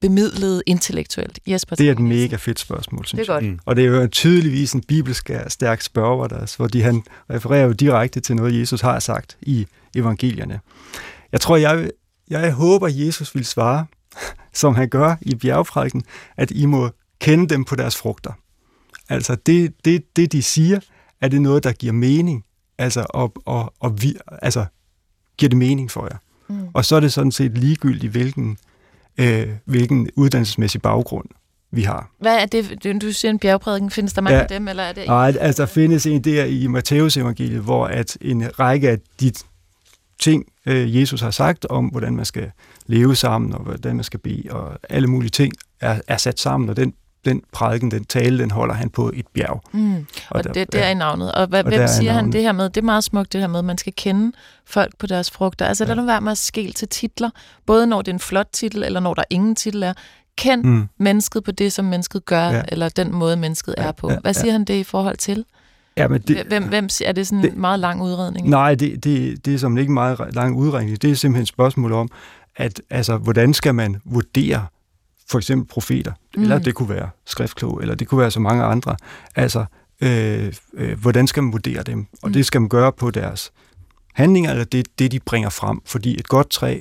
[0.00, 1.38] bemidlet intellektuelt?
[1.46, 3.42] Jesper, Det er et mega fedt spørgsmål, Det synes er jeg.
[3.42, 3.52] godt.
[3.52, 3.58] Mm.
[3.64, 8.20] Og det er jo tydeligvis en bibelsk stærk spørger, der, fordi han refererer jo direkte
[8.20, 10.60] til noget, Jesus har sagt i evangelierne.
[11.32, 11.90] Jeg tror, jeg,
[12.30, 13.86] jeg håber, Jesus vil svare,
[14.52, 16.02] som han gør i bjergprædiken,
[16.36, 18.32] at I må kende dem på deres frugter.
[19.08, 20.80] Altså det, det, det de siger,
[21.20, 22.44] er det noget, der giver mening.
[22.78, 24.64] Altså, og, og, og vi, altså
[25.38, 26.18] giver det mening for jer.
[26.48, 26.68] Mm.
[26.74, 28.58] Og så er det sådan set ligegyldigt, hvilken,
[29.18, 31.26] øh, hvilken uddannelsesmæssig baggrund
[31.70, 32.10] vi har.
[32.20, 34.42] Hvad er det, du- siger en bjergprædiken, findes der mange Ja.
[34.42, 37.86] af dem, eller er det Nej, altså der findes en der i Matteus evangeliet, hvor
[37.86, 39.32] at en række af de
[40.20, 42.50] ting, øh, Jesus har sagt om, hvordan man skal
[42.86, 46.68] leve sammen, og hvordan man skal bede, og alle mulige ting, er, er sat sammen,
[46.68, 46.94] og den,
[47.24, 49.62] den prædiken, den tale, den holder han på et bjerg.
[49.72, 50.06] Mm.
[50.30, 51.32] Og, der- og det, det er i navnet.
[51.32, 52.64] Og, hvad, Og hvem der er siger han det her med?
[52.70, 54.32] Det er meget smukt det her med, at man skal kende
[54.66, 55.66] folk på deres frugter.
[55.66, 55.88] Altså Ja.
[55.88, 57.30] lad nu være med at skele til titler,
[57.66, 59.92] både når det er en flot titel, eller når der ingen titel er.
[60.38, 60.88] Kend mm.
[60.98, 62.56] Mennesket på det, som mennesket gør, Ja.
[62.56, 62.62] ja.
[62.68, 64.10] eller den måde, mennesket Ja, er på.
[64.10, 64.40] ja, Hvad ja.
[64.40, 65.44] siger han det i forhold til?
[65.96, 68.48] Ja, men det, Hvem, hvem, er det sådan en meget lang udredning?
[68.48, 71.02] Nej, det, det, det er som ikke meget lang udregning.
[71.02, 72.08] Det er simpelthen et spørgsmål om,
[72.56, 74.66] at altså, hvordan skal man vurdere
[75.30, 76.42] for eksempel profeter, mm.
[76.42, 78.96] eller det kunne være skriftkloge, eller det kunne være så mange andre.
[79.36, 79.64] Altså,
[80.00, 82.06] øh, øh, hvordan skal man vurdere dem?
[82.22, 82.32] Og Mm.
[82.32, 83.52] det skal man gøre på deres
[84.14, 85.80] handlinger, eller det, det de bringer frem.
[85.84, 86.80] Fordi et godt træ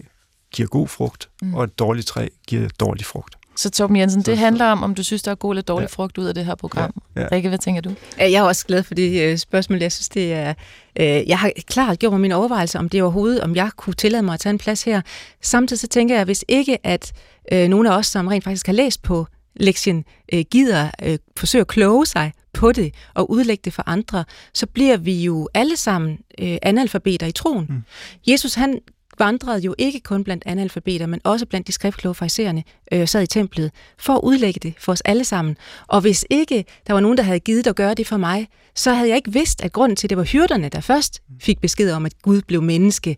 [0.52, 1.54] giver god frugt, mm.
[1.54, 3.36] og et dårligt træ giver dårlig frugt.
[3.58, 5.88] Så Torben Jensen, det handler om, om du synes, der er god eller dårlig Ja.
[5.96, 7.02] frugt ud af det her program.
[7.16, 7.28] Ja, ja.
[7.32, 7.94] Rikke, hvad tænker du?
[8.20, 9.80] Jeg er også glad for det øh, spørgsmål.
[9.82, 10.54] Jeg synes, det er...
[11.00, 14.24] Øh, jeg har klart gjort mig mine overvejelser om det overhovedet, om jeg kunne tillade
[14.24, 15.02] mig at tage en plads her.
[15.42, 17.14] Samtidig så tænker jeg, hvis ikke at
[17.52, 20.04] øh, nogle af os, som rent faktisk har læst på lektien,
[20.34, 24.66] øh, gider øh, forsøge at kloge sig på det og udlægge det for andre, så
[24.66, 27.66] bliver vi jo alle sammen øh, analfabeter i troen.
[27.70, 27.84] Mm.
[28.28, 28.80] Jesus, han
[29.20, 33.28] vandrede jo ikke kun blandt analfabeter, men også blandt de skriftkloge farisæerne, øh, sad i
[33.28, 35.58] templet, for at udlægge det for os alle sammen.
[35.88, 38.94] Og hvis ikke der var nogen, der havde givet at gøre det for mig, så
[38.94, 41.92] havde jeg ikke vidst, at grunden til, at det var hyrderne, der først fik besked
[41.92, 43.18] om, at Gud blev menneske,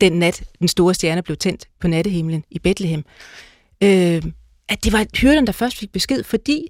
[0.00, 3.04] den nat, den store stjerne blev tændt på nattehimlen i Bethlehem.
[3.82, 4.22] Øh,
[4.68, 6.68] at det var hyrderne, der først fik besked, fordi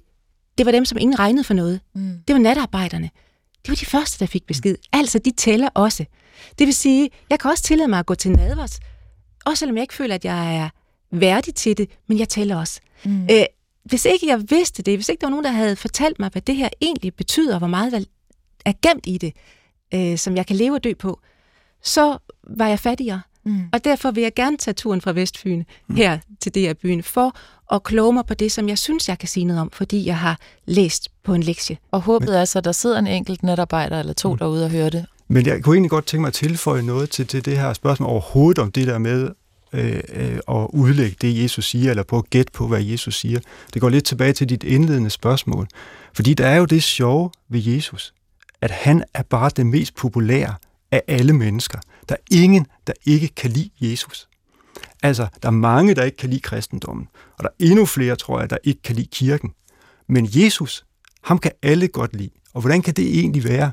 [0.57, 1.79] det var dem, som ingen regnede for noget.
[1.95, 2.17] Mm.
[2.27, 3.09] Det var natarbejderne.
[3.61, 4.75] Det var de første, der fik besked.
[4.91, 6.05] Altså, de tæller også.
[6.59, 8.79] Det vil sige, jeg kan også tillade mig at gå til nadvers,
[9.45, 10.69] også selvom jeg ikke føler, at jeg er
[11.11, 12.79] værdig til det, men jeg tæller også.
[13.05, 13.23] Mm.
[13.31, 13.45] Øh,
[13.83, 16.41] hvis ikke jeg vidste det, hvis ikke der var nogen, der havde fortalt mig, hvad
[16.41, 18.03] det her egentlig betyder, og hvor meget der
[18.65, 19.33] er gemt i det,
[19.93, 21.19] øh, som jeg kan leve og dø på,
[21.83, 23.21] så var jeg fattigere.
[23.45, 23.63] Mm.
[23.73, 25.63] Og derfor vil jeg gerne tage turen fra Vestfyn
[25.95, 27.35] her til det her byen, for
[27.75, 30.17] at kloge mig på det, som jeg synes, jeg kan sige noget om, fordi jeg
[30.17, 31.77] har læst på en lektie.
[31.91, 34.15] Og håbet er så, at der sidder en enkelt netarbejder eller Mm.
[34.15, 35.05] to derude og hører det.
[35.27, 38.09] Men jeg kunne egentlig godt tænke mig at tilføje noget til, til det her spørgsmål
[38.09, 39.29] overhovedet om det der med
[39.73, 43.39] øh, øh, at udlægge det, Jesus siger, eller på at gætte på, hvad Jesus siger.
[43.73, 45.67] Det går lidt tilbage til dit indledende spørgsmål.
[46.13, 48.13] Fordi der er jo det sjove ved Jesus,
[48.61, 50.53] at han er bare den mest populære
[50.91, 51.79] af alle mennesker.
[52.09, 54.29] Der er ingen, der ikke kan lide Jesus.
[55.03, 58.39] Altså, der er mange, der ikke kan lide kristendommen, og der er endnu flere, tror
[58.39, 59.53] jeg, der ikke kan lide kirken.
[60.07, 60.85] Men Jesus,
[61.23, 62.29] ham kan alle godt lide.
[62.53, 63.71] Og hvordan kan det egentlig være?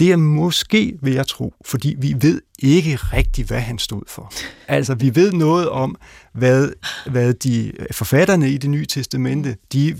[0.00, 4.32] Det er måske, vil jeg tro, fordi vi ved ikke rigtigt, hvad han stod for.
[4.68, 5.96] Altså, vi ved noget om,
[6.32, 6.72] hvad,
[7.10, 9.96] hvad de forfatterne i det nye testamente, de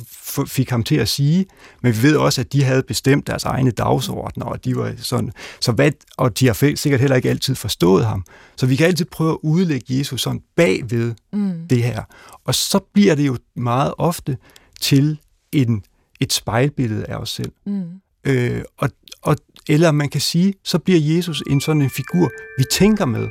[0.46, 1.46] fik ham til at sige,
[1.82, 5.32] men vi ved også, at de havde bestemt deres egne dagsordner, og de var sådan,
[5.60, 8.24] så hvad, og de har sikkert heller ikke altid forstået ham.
[8.56, 11.68] Så vi kan altid prøve at udlægge Jesus sådan bagved mm.
[11.70, 12.02] det her.
[12.44, 14.36] Og så bliver det jo meget ofte
[14.80, 15.18] til
[15.52, 15.82] en,
[16.20, 17.52] et spejlbillede af os selv.
[17.66, 18.00] Mm.
[18.24, 18.90] Øh, og,
[19.22, 19.36] og,
[19.68, 23.28] eller man kan sige, så bliver Jesus en sådan en figur, vi tænker med,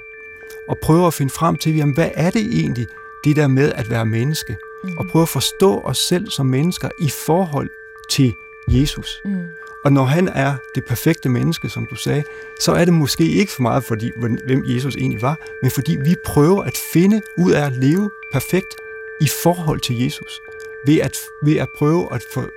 [0.69, 2.87] og prøver at finde frem til, jamen, hvad er det egentlig,
[3.23, 4.57] det der med at være menneske?
[4.83, 4.97] Mm.
[4.97, 7.69] Og prøve at forstå os selv som mennesker i forhold
[8.09, 8.33] til
[8.67, 9.21] Jesus.
[9.25, 9.45] Mm.
[9.85, 12.23] Og når han er det perfekte menneske, som du sagde,
[12.59, 14.11] så er det måske ikke for meget, fordi
[14.45, 18.75] hvem Jesus egentlig var, men fordi vi prøver at finde ud af at leve perfekt
[19.21, 20.41] i forhold til Jesus.
[20.85, 22.49] Ved at, ved at prøve at få,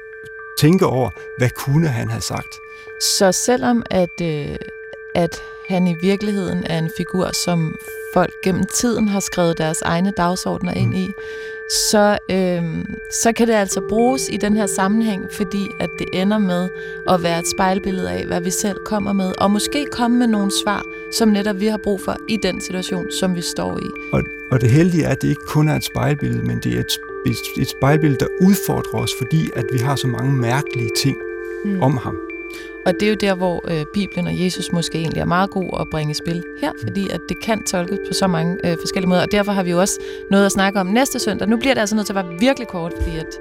[0.58, 2.54] tænke over, hvad kunne han have sagt.
[3.00, 4.56] Så selvom at, øh,
[5.14, 7.74] at han i virkeligheden er en figur, som
[8.14, 10.94] folk gennem tiden har skrevet deres egne dagsordner ind mm.
[10.94, 11.08] i,
[11.90, 16.38] så, øh, så kan det altså bruges i den her sammenhæng, fordi at det ender
[16.38, 16.68] med
[17.08, 20.50] at være et spejlbillede af, hvad vi selv kommer med, og måske komme med nogle
[20.64, 20.82] svar,
[21.12, 23.90] som netop vi har brug for i den situation, som vi står i.
[24.12, 26.80] Og, og det heldige er, at det ikke kun er et spejlbillede, men det er
[26.80, 31.16] et, et, et spejlbillede, der udfordrer os, fordi at vi har så mange mærkelige ting
[31.64, 31.82] mm.
[31.82, 32.18] om ham.
[32.86, 35.70] Og det er jo der, hvor øh, Bibelen og Jesus måske egentlig er meget god
[35.80, 39.08] at bringe i spil her, fordi at det kan tolkes på så mange øh, forskellige
[39.08, 39.22] måder.
[39.22, 40.00] Og derfor har vi jo også
[40.30, 41.48] noget at snakke om næste søndag.
[41.48, 43.38] Nu bliver det altså nødt til at være virkelig kort, fordi at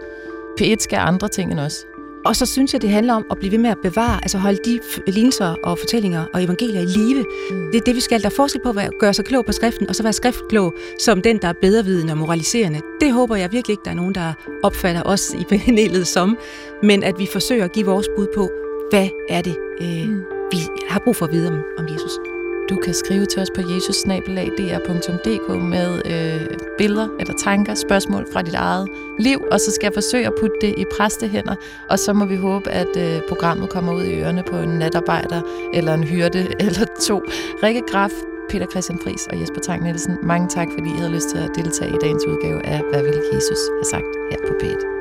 [0.61, 1.86] P1 skal andre ting end os.
[2.26, 4.59] Og så synes jeg, det handler om at blive ved med at bevare, altså holde
[4.65, 7.26] de lignelser og fortællinger og evangelier i live.
[7.51, 7.72] Mm.
[7.72, 8.22] Det er det, vi skal.
[8.22, 11.22] Der er forskel på at gøre sig klog på skriften, og så være skriftklog som
[11.22, 12.82] den, der er bedrevidende og moraliserende.
[13.01, 16.38] Det håber jeg virkelig ikke, der er nogen, der opfatter os i panelet som.
[16.84, 18.49] Men at vi forsøger at give vores bud på,
[18.89, 20.24] hvad er det, øh, mm.
[20.51, 20.57] vi
[20.89, 22.30] har brug for at vide om, om Jesus.
[22.72, 28.53] Du kan skrive til os på jesusnabelag.dr.dk med øh, billeder eller tanker, spørgsmål fra dit
[28.53, 31.55] eget liv, og så skal jeg forsøge at putte det i præstehænder,
[31.89, 35.41] og så må vi håbe, at øh, programmet kommer ud i ørerne på en natarbejder,
[35.74, 37.22] eller en hyrde, eller to.
[37.63, 38.11] Rikke Graf,
[38.49, 41.51] Peter Christian Fris og Jesper Tang Nielsen, mange tak, fordi I havde lyst til at
[41.55, 45.01] deltage i dagens udgave af Hvad vil Jesus have sagt her på p